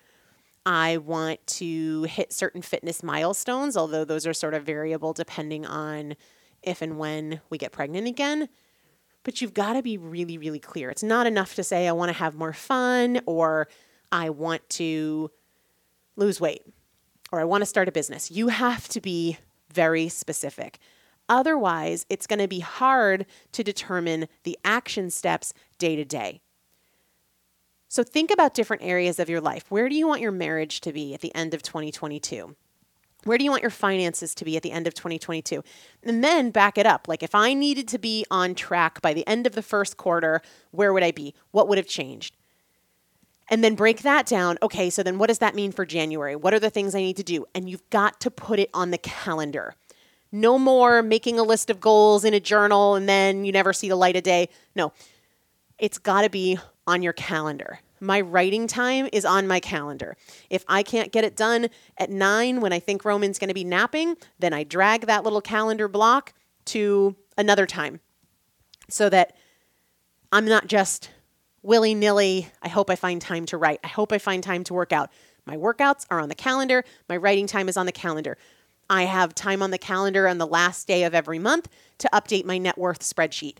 I 0.65 0.97
want 0.97 1.47
to 1.49 2.05
hit 2.05 2.33
certain 2.33 2.63
fitness 2.63 3.03
milestones, 3.03 3.77
although 3.77 4.07
those 4.07 4.27
are 4.27 4.33
sort 4.33 4.55
of 4.55 4.65
variable 4.65 5.13
depending 5.13 5.67
on 5.67 6.17
if 6.65 6.83
and 6.83 6.99
when 6.99 7.41
we 7.51 7.59
get 7.59 7.73
pregnant 7.73 8.07
again. 8.07 8.49
But 9.23 9.41
you've 9.41 9.55
got 9.55 9.73
to 9.75 9.83
be 9.83 9.97
really, 9.97 10.37
really 10.37 10.59
clear. 10.59 10.91
It's 10.91 11.03
not 11.03 11.27
enough 11.27 11.55
to 11.55 11.65
say, 11.65 11.89
I 11.89 11.93
want 11.93 12.11
to 12.11 12.19
have 12.19 12.35
more 12.35 12.53
fun 12.53 13.21
or 13.27 13.69
I 14.13 14.31
want 14.31 14.69
to 14.71 15.31
lose 16.17 16.41
weight 16.41 16.63
or 17.33 17.41
I 17.41 17.45
want 17.45 17.63
to 17.63 17.67
start 17.67 17.89
a 17.89 17.93
business. 17.93 18.31
You 18.31 18.49
have 18.49 18.89
to 18.89 19.01
be 19.01 19.39
very 19.73 20.09
specific. 20.09 20.79
Otherwise, 21.29 22.05
it's 22.11 22.27
going 22.27 22.39
to 22.39 22.49
be 22.49 22.61
hard 22.61 23.25
to 23.53 23.65
determine 23.65 24.29
the 24.43 24.59
action 24.65 25.11
steps 25.11 25.55
day 25.79 25.97
to 25.97 26.05
day. 26.05 26.41
So 27.89 28.03
think 28.03 28.31
about 28.31 28.55
different 28.55 28.83
areas 28.83 29.19
of 29.19 29.31
your 29.31 29.41
life. 29.41 29.65
Where 29.71 29.89
do 29.89 29.95
you 29.95 30.07
want 30.07 30.21
your 30.21 30.33
marriage 30.33 30.81
to 30.83 30.93
be 30.93 31.15
at 31.15 31.21
the 31.21 31.35
end 31.35 31.55
of 31.55 31.63
2022? 31.63 32.57
Where 33.25 33.39
do 33.39 33.45
you 33.45 33.51
want 33.51 33.63
your 33.63 33.71
finances 33.71 34.35
to 34.37 34.45
be 34.45 34.57
at 34.57 34.63
the 34.63 34.73
end 34.73 34.87
of 34.87 34.95
2022? 34.95 35.63
And 36.03 36.23
then 36.23 36.51
back 36.51 36.79
it 36.79 36.87
up. 36.87 37.09
Like 37.09 37.23
if 37.23 37.35
I 37.35 37.55
needed 37.55 37.89
to 37.89 37.99
be 37.99 38.25
on 38.31 38.55
track 38.55 39.01
by 39.03 39.15
the 39.15 39.27
end 39.27 39.47
of 39.47 39.55
the 39.55 39.63
first 39.63 39.97
quarter, 39.97 40.43
where 40.71 40.93
would 40.93 41.03
I 41.03 41.11
be? 41.11 41.35
What 41.51 41.69
would 41.69 41.79
have 41.79 41.87
changed? 41.87 42.37
And 43.49 43.63
then 43.63 43.75
break 43.75 44.03
that 44.03 44.27
down. 44.27 44.57
Okay, 44.63 44.89
so 44.91 45.03
then 45.03 45.19
what 45.19 45.27
does 45.29 45.39
that 45.39 45.55
mean 45.55 45.73
for 45.73 45.85
January? 45.85 46.35
What 46.37 46.55
are 46.55 46.61
the 46.61 46.71
things 46.71 46.95
I 46.95 47.01
need 47.01 47.17
to 47.19 47.23
do? 47.23 47.47
And 47.55 47.69
you've 47.69 47.89
got 47.91 48.21
to 48.21 48.31
put 48.31 48.59
it 48.59 48.71
on 48.73 48.91
the 48.91 48.99
calendar. 48.99 49.75
No 50.33 50.59
more 50.59 51.03
making 51.03 51.39
a 51.39 51.43
list 51.43 51.71
of 51.71 51.81
goals 51.81 52.25
in 52.25 52.35
a 52.35 52.41
journal 52.41 52.95
and 52.95 53.09
then 53.09 53.45
you 53.45 53.53
never 53.53 53.73
see 53.73 53.89
the 53.89 53.97
light 53.97 54.17
of 54.17 54.23
day. 54.23 54.49
No, 54.75 54.93
it's 55.79 55.99
got 55.99 56.23
to 56.23 56.31
be 56.31 56.59
on 56.87 57.03
your 57.03 57.13
calendar. 57.13 57.81
My 58.05 58.21
writing 58.21 58.67
time 58.67 59.09
is 59.15 59.25
on 59.25 59.49
my 59.49 59.61
calendar. 59.61 60.15
If 60.51 60.63
I 60.69 60.83
can't 60.83 61.11
get 61.11 61.25
it 61.25 61.37
done 61.37 61.69
at 61.97 62.11
nine 62.11 62.61
when 62.61 62.71
I 62.71 62.79
think 62.79 63.03
Roman's 63.03 63.39
going 63.39 63.49
to 63.49 63.55
be 63.55 63.65
napping, 63.65 64.17
then 64.39 64.53
I 64.53 64.63
drag 64.63 65.07
that 65.07 65.25
little 65.25 65.41
calendar 65.41 65.89
block 65.89 66.35
to 66.67 67.17
another 67.39 67.67
time 67.67 68.01
so 68.91 69.09
that 69.09 69.35
I'm 70.31 70.45
not 70.45 70.67
just 70.67 71.09
willy 71.63 71.95
nilly. 71.95 72.49
I 72.61 72.69
hope 72.69 72.91
I 72.91 72.97
find 72.97 73.23
time 73.23 73.47
to 73.47 73.57
write. 73.57 73.81
I 73.83 73.89
hope 73.89 74.13
I 74.13 74.19
find 74.19 74.43
time 74.43 74.65
to 74.65 74.75
work 74.75 74.93
out. 74.93 75.11
My 75.47 75.57
workouts 75.57 76.05
are 76.11 76.21
on 76.21 76.29
the 76.29 76.35
calendar. 76.35 76.85
My 77.09 77.17
writing 77.17 77.47
time 77.47 77.71
is 77.71 77.77
on 77.79 77.87
the 77.87 77.93
calendar. 77.93 78.37
I 78.91 79.05
have 79.05 79.35
time 79.35 79.63
on 79.63 79.71
the 79.71 79.79
calendar 79.79 80.29
on 80.29 80.37
the 80.37 80.47
last 80.47 80.87
day 80.87 81.05
of 81.05 81.15
every 81.15 81.39
month 81.39 81.71
to 81.99 82.11
update 82.13 82.45
my 82.45 82.59
net 82.59 82.77
worth 82.77 83.01
spreadsheet. 83.01 83.57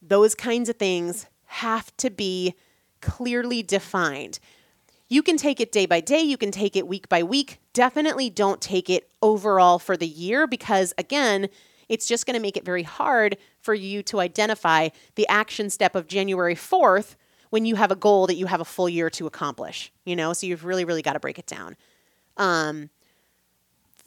Those 0.00 0.36
kinds 0.36 0.68
of 0.68 0.76
things 0.76 1.26
have 1.46 1.96
to 1.96 2.08
be 2.08 2.54
clearly 3.04 3.62
defined. 3.62 4.38
You 5.08 5.22
can 5.22 5.36
take 5.36 5.60
it 5.60 5.70
day 5.70 5.86
by 5.86 6.00
day, 6.00 6.20
you 6.20 6.36
can 6.36 6.50
take 6.50 6.74
it 6.74 6.88
week 6.88 7.08
by 7.08 7.22
week. 7.22 7.60
Definitely 7.72 8.30
don't 8.30 8.60
take 8.60 8.88
it 8.88 9.10
overall 9.22 9.78
for 9.78 9.96
the 9.96 10.08
year 10.08 10.46
because, 10.46 10.94
again, 10.96 11.48
it's 11.88 12.06
just 12.06 12.24
going 12.26 12.34
to 12.34 12.40
make 12.40 12.56
it 12.56 12.64
very 12.64 12.82
hard 12.82 13.36
for 13.60 13.74
you 13.74 14.02
to 14.04 14.20
identify 14.20 14.88
the 15.16 15.28
action 15.28 15.68
step 15.68 15.94
of 15.94 16.08
January 16.08 16.54
4th 16.54 17.16
when 17.50 17.66
you 17.66 17.76
have 17.76 17.92
a 17.92 17.96
goal 17.96 18.26
that 18.26 18.36
you 18.36 18.46
have 18.46 18.60
a 18.60 18.64
full 18.64 18.88
year 18.88 19.10
to 19.10 19.26
accomplish, 19.26 19.92
you 20.04 20.16
know? 20.16 20.32
So 20.32 20.46
you've 20.46 20.64
really, 20.64 20.84
really 20.84 21.02
got 21.02 21.12
to 21.12 21.20
break 21.20 21.38
it 21.38 21.46
down. 21.46 21.76
Um, 22.38 22.88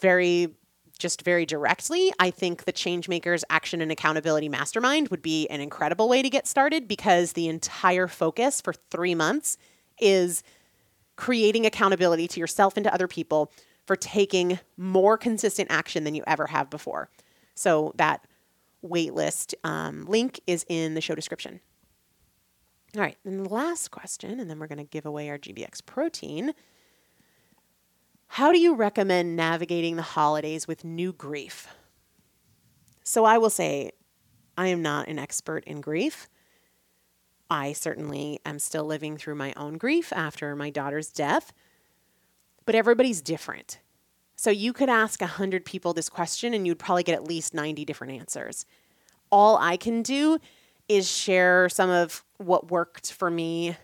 very 0.02 0.57
just 0.98 1.22
very 1.22 1.46
directly, 1.46 2.12
I 2.20 2.32
think 2.32 2.66
the 2.66 2.74
Changemakers 2.74 3.44
Action 3.50 3.82
and 3.82 3.92
Accountability 3.92 4.50
Mastermind 4.50 5.10
would 5.10 5.22
be 5.22 5.48
an 5.48 5.62
incredible 5.62 6.10
way 6.10 6.22
to 6.22 6.30
get 6.30 6.48
started 6.48 6.88
because 6.88 7.34
the 7.34 7.48
entire 7.48 8.08
focus 8.08 8.62
for 8.62 8.74
three 8.74 9.16
months 9.16 9.58
is 10.00 10.44
creating 11.16 11.66
accountability 11.66 12.28
to 12.28 12.40
yourself 12.40 12.78
and 12.78 12.84
to 12.84 12.94
other 12.94 13.08
people 13.08 13.52
for 13.86 13.96
taking 13.96 14.60
more 14.76 15.18
consistent 15.18 15.72
action 15.72 16.04
than 16.04 16.14
you 16.14 16.24
ever 16.28 16.48
have 16.48 16.70
before. 16.70 17.10
So 17.56 17.94
that 17.96 18.26
waitlist 18.86 19.54
um, 19.64 20.06
link 20.06 20.40
is 20.46 20.66
in 20.70 20.94
the 20.94 21.02
show 21.02 21.16
description. 21.16 21.60
All 22.96 23.02
right, 23.02 23.18
and 23.26 23.46
the 23.46 23.50
last 23.50 23.92
question, 23.92 24.40
and 24.40 24.50
then 24.50 24.60
we're 24.60 24.68
going 24.68 24.78
to 24.78 24.84
give 24.84 25.06
away 25.06 25.30
our 25.30 25.38
GBX 25.38 25.86
protein. 25.86 26.54
How 28.28 28.52
do 28.52 28.60
you 28.60 28.76
recommend 28.76 29.36
navigating 29.36 29.96
the 29.96 30.02
holidays 30.02 30.68
with 30.68 30.84
new 30.84 31.12
grief? 31.12 31.68
So 33.04 33.26
I 33.26 33.38
will 33.38 33.50
say, 33.50 33.92
I 34.58 34.68
am 34.68 34.82
not 34.82 35.08
an 35.08 35.18
expert 35.18 35.64
in 35.66 35.82
grief. 35.82 36.28
I 37.50 37.74
certainly 37.74 38.40
am 38.46 38.60
still 38.60 38.84
living 38.84 39.18
through 39.18 39.36
my 39.36 39.54
own 39.56 39.78
grief 39.78 40.12
after 40.14 40.56
my 40.56 40.70
daughter's 40.70 41.10
death, 41.10 41.54
but 42.66 42.76
everybody's 42.76 43.22
different. 43.22 43.80
So 44.36 44.50
you 44.52 44.74
could 44.74 44.90
ask 44.90 45.22
100 45.22 45.66
people 45.66 45.94
this 45.94 46.10
question 46.10 46.54
and 46.54 46.68
you'd 46.68 46.80
probably 46.80 47.04
get 47.04 47.16
at 47.16 47.24
least 47.24 47.54
90 47.54 47.86
different 47.86 48.14
answers. 48.14 48.66
All 49.32 49.58
I 49.58 49.78
can 49.78 50.02
do 50.02 50.40
is 50.88 51.10
share 51.10 51.70
some 51.70 51.90
of 51.90 52.24
what 52.38 52.70
worked 52.70 53.12
for 53.12 53.32
me 53.32 53.78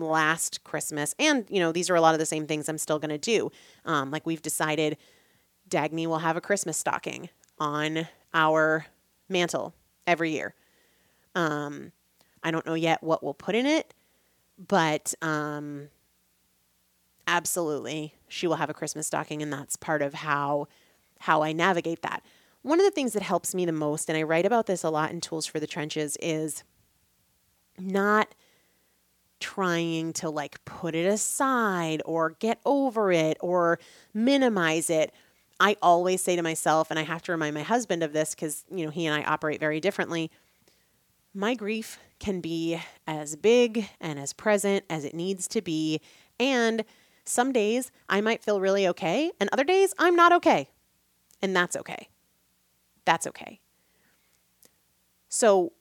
last 0.00 0.64
Christmas. 0.64 1.14
And, 1.18 1.44
you 1.48 1.60
know, 1.60 1.72
these 1.72 1.90
are 1.90 1.94
a 1.94 2.00
lot 2.00 2.14
of 2.14 2.18
the 2.18 2.26
same 2.26 2.46
things 2.46 2.68
I'm 2.68 2.78
still 2.78 2.98
going 2.98 3.10
to 3.10 3.18
do. 3.18 3.50
Um, 3.84 4.10
like 4.10 4.26
we've 4.26 4.42
decided 4.42 4.96
Dagny 5.68 6.06
will 6.06 6.18
have 6.18 6.36
a 6.36 6.40
Christmas 6.40 6.76
stocking 6.76 7.28
on 7.58 8.08
our 8.34 8.86
mantle 9.28 9.74
every 10.06 10.30
year. 10.30 10.54
Um, 11.34 11.92
I 12.42 12.50
don't 12.50 12.66
know 12.66 12.74
yet 12.74 13.02
what 13.02 13.22
we'll 13.22 13.34
put 13.34 13.54
in 13.54 13.66
it, 13.66 13.94
but 14.58 15.14
um, 15.22 15.88
absolutely 17.26 18.14
she 18.28 18.46
will 18.46 18.56
have 18.56 18.70
a 18.70 18.74
Christmas 18.74 19.06
stocking, 19.06 19.42
and 19.42 19.52
that's 19.52 19.76
part 19.76 20.02
of 20.02 20.14
how 20.14 20.66
how 21.20 21.42
I 21.42 21.52
navigate 21.52 22.02
that. 22.02 22.24
One 22.62 22.80
of 22.80 22.84
the 22.84 22.90
things 22.90 23.12
that 23.12 23.22
helps 23.22 23.54
me 23.54 23.64
the 23.64 23.72
most, 23.72 24.08
and 24.08 24.18
I 24.18 24.22
write 24.22 24.44
about 24.44 24.66
this 24.66 24.82
a 24.82 24.90
lot 24.90 25.12
in 25.12 25.20
Tools 25.20 25.46
for 25.46 25.60
the 25.60 25.66
Trenches, 25.66 26.16
is 26.20 26.64
not 27.78 28.34
trying 29.42 30.14
to 30.14 30.30
like 30.30 30.64
put 30.64 30.94
it 30.94 31.04
aside 31.04 32.00
or 32.06 32.30
get 32.38 32.60
over 32.64 33.12
it 33.12 33.36
or 33.40 33.78
minimize 34.14 34.88
it. 34.88 35.12
I 35.60 35.76
always 35.82 36.22
say 36.22 36.34
to 36.36 36.42
myself, 36.42 36.90
and 36.90 36.98
I 36.98 37.02
have 37.02 37.22
to 37.22 37.32
remind 37.32 37.54
my 37.54 37.62
husband 37.62 38.02
of 38.02 38.12
this 38.12 38.34
because, 38.34 38.64
you 38.70 38.84
know, 38.84 38.90
he 38.90 39.06
and 39.06 39.14
I 39.14 39.22
operate 39.24 39.60
very 39.60 39.80
differently. 39.80 40.30
My 41.34 41.54
grief 41.54 41.98
can 42.18 42.40
be 42.40 42.80
as 43.06 43.36
big 43.36 43.88
and 44.00 44.18
as 44.18 44.32
present 44.32 44.84
as 44.88 45.04
it 45.04 45.14
needs 45.14 45.46
to 45.48 45.60
be. 45.60 46.00
And 46.40 46.84
some 47.24 47.52
days 47.52 47.90
I 48.08 48.20
might 48.20 48.42
feel 48.42 48.60
really 48.60 48.88
okay, 48.88 49.30
and 49.38 49.50
other 49.52 49.64
days 49.64 49.94
I'm 49.98 50.16
not 50.16 50.32
okay. 50.32 50.70
And 51.40 51.54
that's 51.54 51.76
okay. 51.76 52.08
That's 53.04 53.26
okay. 53.26 53.60
So 55.28 55.72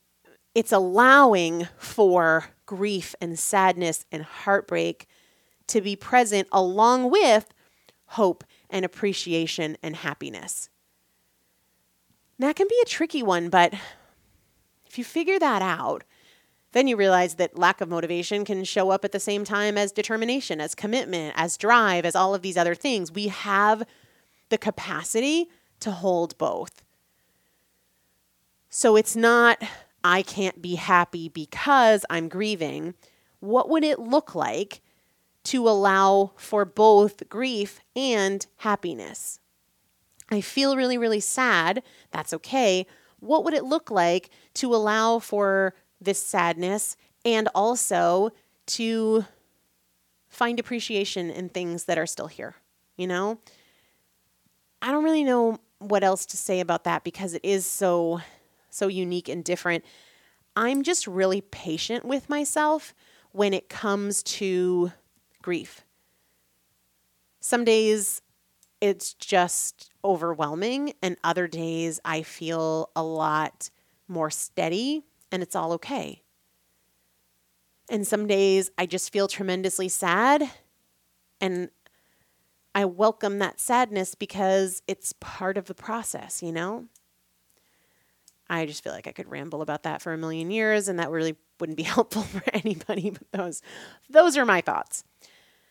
it's 0.53 0.71
allowing 0.71 1.67
for 1.77 2.45
grief 2.65 3.15
and 3.21 3.37
sadness 3.37 4.05
and 4.11 4.23
heartbreak 4.23 5.07
to 5.67 5.81
be 5.81 5.95
present 5.95 6.47
along 6.51 7.09
with 7.09 7.53
hope 8.07 8.43
and 8.69 8.83
appreciation 8.83 9.77
and 9.81 9.95
happiness. 9.97 10.69
That 12.39 12.55
can 12.55 12.67
be 12.67 12.79
a 12.81 12.87
tricky 12.87 13.23
one, 13.23 13.49
but 13.49 13.73
if 14.85 14.97
you 14.97 15.03
figure 15.03 15.39
that 15.39 15.61
out, 15.61 16.03
then 16.73 16.87
you 16.87 16.95
realize 16.95 17.35
that 17.35 17.57
lack 17.57 17.81
of 17.81 17.89
motivation 17.89 18.45
can 18.45 18.63
show 18.63 18.89
up 18.89 19.05
at 19.05 19.11
the 19.11 19.19
same 19.19 19.43
time 19.43 19.77
as 19.77 19.91
determination, 19.91 20.59
as 20.61 20.73
commitment, 20.73 21.33
as 21.37 21.57
drive, 21.57 22.05
as 22.05 22.15
all 22.15 22.33
of 22.33 22.41
these 22.41 22.57
other 22.57 22.75
things. 22.75 23.11
We 23.11 23.27
have 23.27 23.83
the 24.49 24.57
capacity 24.57 25.49
to 25.81 25.91
hold 25.91 26.37
both. 26.37 26.83
So 28.69 28.95
it's 28.95 29.15
not, 29.15 29.61
I 30.03 30.21
can't 30.21 30.61
be 30.61 30.75
happy 30.75 31.29
because 31.29 32.05
I'm 32.09 32.27
grieving. 32.27 32.95
What 33.39 33.69
would 33.69 33.83
it 33.83 33.99
look 33.99 34.35
like 34.35 34.81
to 35.45 35.67
allow 35.67 36.31
for 36.35 36.65
both 36.65 37.27
grief 37.29 37.79
and 37.95 38.45
happiness? 38.57 39.39
I 40.29 40.41
feel 40.41 40.77
really, 40.77 40.97
really 40.97 41.19
sad. 41.19 41.83
That's 42.11 42.33
okay. 42.33 42.87
What 43.19 43.43
would 43.43 43.53
it 43.53 43.65
look 43.65 43.91
like 43.91 44.29
to 44.55 44.73
allow 44.73 45.19
for 45.19 45.75
this 45.99 46.23
sadness 46.23 46.95
and 47.25 47.49
also 47.53 48.31
to 48.67 49.25
find 50.29 50.59
appreciation 50.59 51.29
in 51.29 51.49
things 51.49 51.83
that 51.83 51.97
are 51.97 52.07
still 52.07 52.27
here, 52.27 52.55
you 52.95 53.07
know? 53.07 53.39
I 54.81 54.91
don't 54.91 55.03
really 55.03 55.23
know 55.23 55.59
what 55.79 56.03
else 56.03 56.25
to 56.27 56.37
say 56.37 56.59
about 56.59 56.85
that 56.85 57.03
because 57.03 57.33
it 57.33 57.41
is 57.43 57.65
so 57.65 58.21
so 58.71 58.87
unique 58.87 59.29
and 59.29 59.43
different. 59.43 59.85
I'm 60.55 60.81
just 60.81 61.05
really 61.05 61.41
patient 61.41 62.03
with 62.03 62.29
myself 62.29 62.93
when 63.31 63.53
it 63.53 63.69
comes 63.69 64.23
to 64.23 64.91
grief. 65.41 65.85
Some 67.39 67.63
days 67.63 68.21
it's 68.81 69.13
just 69.13 69.91
overwhelming, 70.03 70.93
and 71.03 71.15
other 71.23 71.47
days 71.47 71.99
I 72.03 72.23
feel 72.23 72.89
a 72.95 73.03
lot 73.03 73.69
more 74.07 74.31
steady 74.31 75.03
and 75.31 75.41
it's 75.43 75.55
all 75.55 75.71
okay. 75.73 76.23
And 77.89 78.05
some 78.07 78.27
days 78.27 78.71
I 78.77 78.85
just 78.85 79.11
feel 79.11 79.27
tremendously 79.27 79.89
sad 79.89 80.49
and 81.39 81.69
I 82.73 82.85
welcome 82.85 83.39
that 83.39 83.59
sadness 83.59 84.15
because 84.15 84.81
it's 84.87 85.13
part 85.19 85.57
of 85.57 85.65
the 85.65 85.73
process, 85.73 86.41
you 86.41 86.51
know? 86.51 86.85
I 88.51 88.65
just 88.65 88.83
feel 88.83 88.91
like 88.91 89.07
I 89.07 89.13
could 89.13 89.31
ramble 89.31 89.61
about 89.61 89.83
that 89.83 90.01
for 90.01 90.11
a 90.11 90.17
million 90.17 90.51
years 90.51 90.89
and 90.89 90.99
that 90.99 91.09
really 91.09 91.37
wouldn't 91.59 91.77
be 91.77 91.83
helpful 91.97 92.23
for 92.23 92.43
anybody, 92.53 93.09
but 93.11 93.31
those 93.31 93.61
those 94.09 94.37
are 94.37 94.45
my 94.45 94.61
thoughts. 94.61 95.03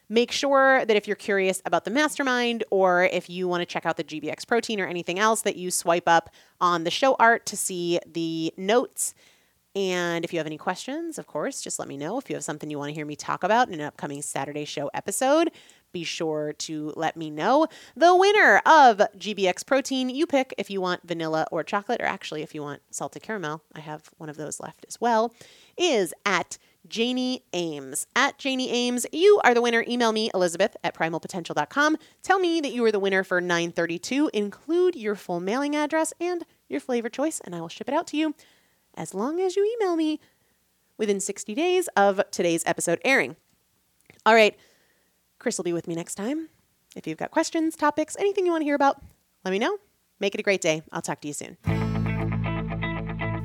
Make 0.08 0.32
sure 0.32 0.84
that 0.84 0.96
if 0.96 1.06
you're 1.06 1.14
curious 1.14 1.62
about 1.64 1.84
the 1.84 1.90
mastermind 1.90 2.64
or 2.70 3.04
if 3.04 3.30
you 3.30 3.46
want 3.46 3.60
to 3.60 3.66
check 3.66 3.86
out 3.86 3.96
the 3.96 4.02
GBX 4.02 4.44
protein 4.44 4.80
or 4.80 4.86
anything 4.86 5.20
else 5.20 5.42
that 5.42 5.54
you 5.54 5.70
swipe 5.70 6.08
up 6.08 6.30
on 6.60 6.82
the 6.82 6.90
show 6.90 7.14
art 7.20 7.46
to 7.46 7.56
see 7.56 8.00
the 8.06 8.52
notes 8.56 9.14
and 9.76 10.24
if 10.24 10.32
you 10.32 10.40
have 10.40 10.46
any 10.46 10.58
questions, 10.58 11.16
of 11.16 11.28
course, 11.28 11.62
just 11.62 11.78
let 11.78 11.86
me 11.86 11.96
know. 11.96 12.18
If 12.18 12.28
you 12.28 12.34
have 12.34 12.42
something 12.42 12.68
you 12.68 12.78
want 12.78 12.88
to 12.88 12.94
hear 12.94 13.06
me 13.06 13.14
talk 13.14 13.44
about 13.44 13.68
in 13.68 13.74
an 13.74 13.80
upcoming 13.82 14.20
Saturday 14.20 14.64
show 14.64 14.90
episode, 14.94 15.52
be 15.92 16.04
sure 16.04 16.52
to 16.52 16.92
let 16.96 17.16
me 17.16 17.30
know. 17.30 17.66
The 17.96 18.14
winner 18.14 18.62
of 18.66 18.98
GBX 19.16 19.66
Protein, 19.66 20.08
you 20.08 20.26
pick 20.26 20.54
if 20.58 20.70
you 20.70 20.80
want 20.80 21.06
vanilla 21.06 21.46
or 21.50 21.62
chocolate, 21.62 22.00
or 22.00 22.06
actually 22.06 22.42
if 22.42 22.54
you 22.54 22.62
want 22.62 22.82
salted 22.90 23.22
caramel, 23.22 23.62
I 23.74 23.80
have 23.80 24.10
one 24.18 24.28
of 24.28 24.36
those 24.36 24.60
left 24.60 24.84
as 24.88 25.00
well, 25.00 25.34
is 25.76 26.14
at 26.24 26.58
Janie 26.88 27.44
Ames. 27.52 28.06
At 28.16 28.38
Janie 28.38 28.70
Ames, 28.70 29.06
you 29.12 29.40
are 29.44 29.54
the 29.54 29.62
winner. 29.62 29.84
Email 29.86 30.12
me, 30.12 30.30
Elizabeth 30.34 30.76
at 30.82 30.94
primalpotential.com. 30.94 31.96
Tell 32.22 32.38
me 32.38 32.60
that 32.60 32.72
you 32.72 32.84
are 32.84 32.92
the 32.92 32.98
winner 32.98 33.22
for 33.22 33.40
932. 33.40 34.30
Include 34.32 34.96
your 34.96 35.14
full 35.14 35.40
mailing 35.40 35.76
address 35.76 36.12
and 36.20 36.44
your 36.68 36.80
flavor 36.80 37.08
choice, 37.08 37.40
and 37.44 37.54
I 37.54 37.60
will 37.60 37.68
ship 37.68 37.88
it 37.88 37.94
out 37.94 38.06
to 38.08 38.16
you 38.16 38.34
as 38.94 39.14
long 39.14 39.40
as 39.40 39.56
you 39.56 39.76
email 39.78 39.96
me 39.96 40.20
within 40.96 41.20
60 41.20 41.54
days 41.54 41.88
of 41.96 42.20
today's 42.30 42.62
episode 42.66 43.00
airing. 43.04 43.36
All 44.26 44.34
right, 44.34 44.56
Chris 45.40 45.58
will 45.58 45.64
be 45.64 45.72
with 45.72 45.88
me 45.88 45.96
next 45.96 46.14
time. 46.14 46.50
If 46.94 47.06
you've 47.06 47.18
got 47.18 47.30
questions, 47.30 47.74
topics, 47.74 48.16
anything 48.18 48.44
you 48.46 48.52
want 48.52 48.60
to 48.60 48.66
hear 48.66 48.74
about, 48.74 49.02
let 49.44 49.50
me 49.50 49.58
know. 49.58 49.78
Make 50.20 50.34
it 50.34 50.40
a 50.40 50.42
great 50.42 50.60
day. 50.60 50.82
I'll 50.92 51.02
talk 51.02 51.20
to 51.22 51.28
you 51.28 51.34
soon. 51.34 51.56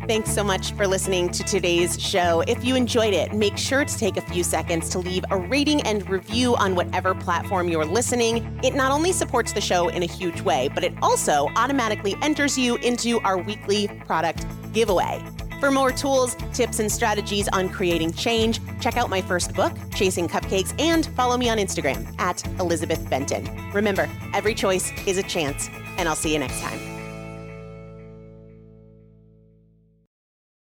Thanks 0.08 0.31
so 0.31 0.43
much 0.43 0.73
for 0.73 0.86
listening 0.86 1.29
to 1.29 1.43
today's 1.43 1.99
show. 1.99 2.43
If 2.47 2.63
you 2.63 2.75
enjoyed 2.75 3.13
it, 3.13 3.34
make 3.34 3.58
sure 3.58 3.84
to 3.84 3.97
take 3.97 4.17
a 4.17 4.21
few 4.21 4.43
seconds 4.43 4.89
to 4.89 4.99
leave 4.99 5.23
a 5.31 5.38
rating 5.38 5.81
and 5.81 6.08
review 6.08 6.55
on 6.58 6.75
whatever 6.75 7.15
platform 7.15 7.69
you're 7.69 7.86
listening. 7.86 8.60
It 8.62 8.75
not 8.75 8.91
only 8.91 9.13
supports 9.13 9.53
the 9.53 9.62
show 9.62 9.88
in 9.88 10.03
a 10.03 10.05
huge 10.05 10.41
way, 10.41 10.69
but 10.75 10.84
it 10.84 10.93
also 11.01 11.49
automatically 11.55 12.15
enters 12.21 12.55
you 12.55 12.75
into 12.77 13.19
our 13.21 13.38
weekly 13.38 13.88
product 14.05 14.45
giveaway. 14.73 15.23
For 15.59 15.71
more 15.71 15.91
tools, 15.91 16.35
tips, 16.53 16.79
and 16.79 16.91
strategies 16.91 17.47
on 17.49 17.69
creating 17.69 18.13
change, 18.13 18.59
check 18.79 18.97
out 18.97 19.09
my 19.09 19.21
first 19.21 19.53
book, 19.53 19.73
Chasing 19.95 20.27
Cupcakes, 20.27 20.79
and 20.79 21.05
follow 21.07 21.37
me 21.37 21.49
on 21.49 21.57
Instagram 21.57 22.07
at 22.19 22.45
Elizabeth 22.59 23.09
Benton. 23.09 23.49
Remember, 23.73 24.09
every 24.33 24.53
choice 24.53 24.91
is 25.07 25.17
a 25.17 25.23
chance, 25.23 25.69
and 25.97 26.07
I'll 26.07 26.15
see 26.15 26.33
you 26.33 26.39
next 26.39 26.59
time. 26.61 26.94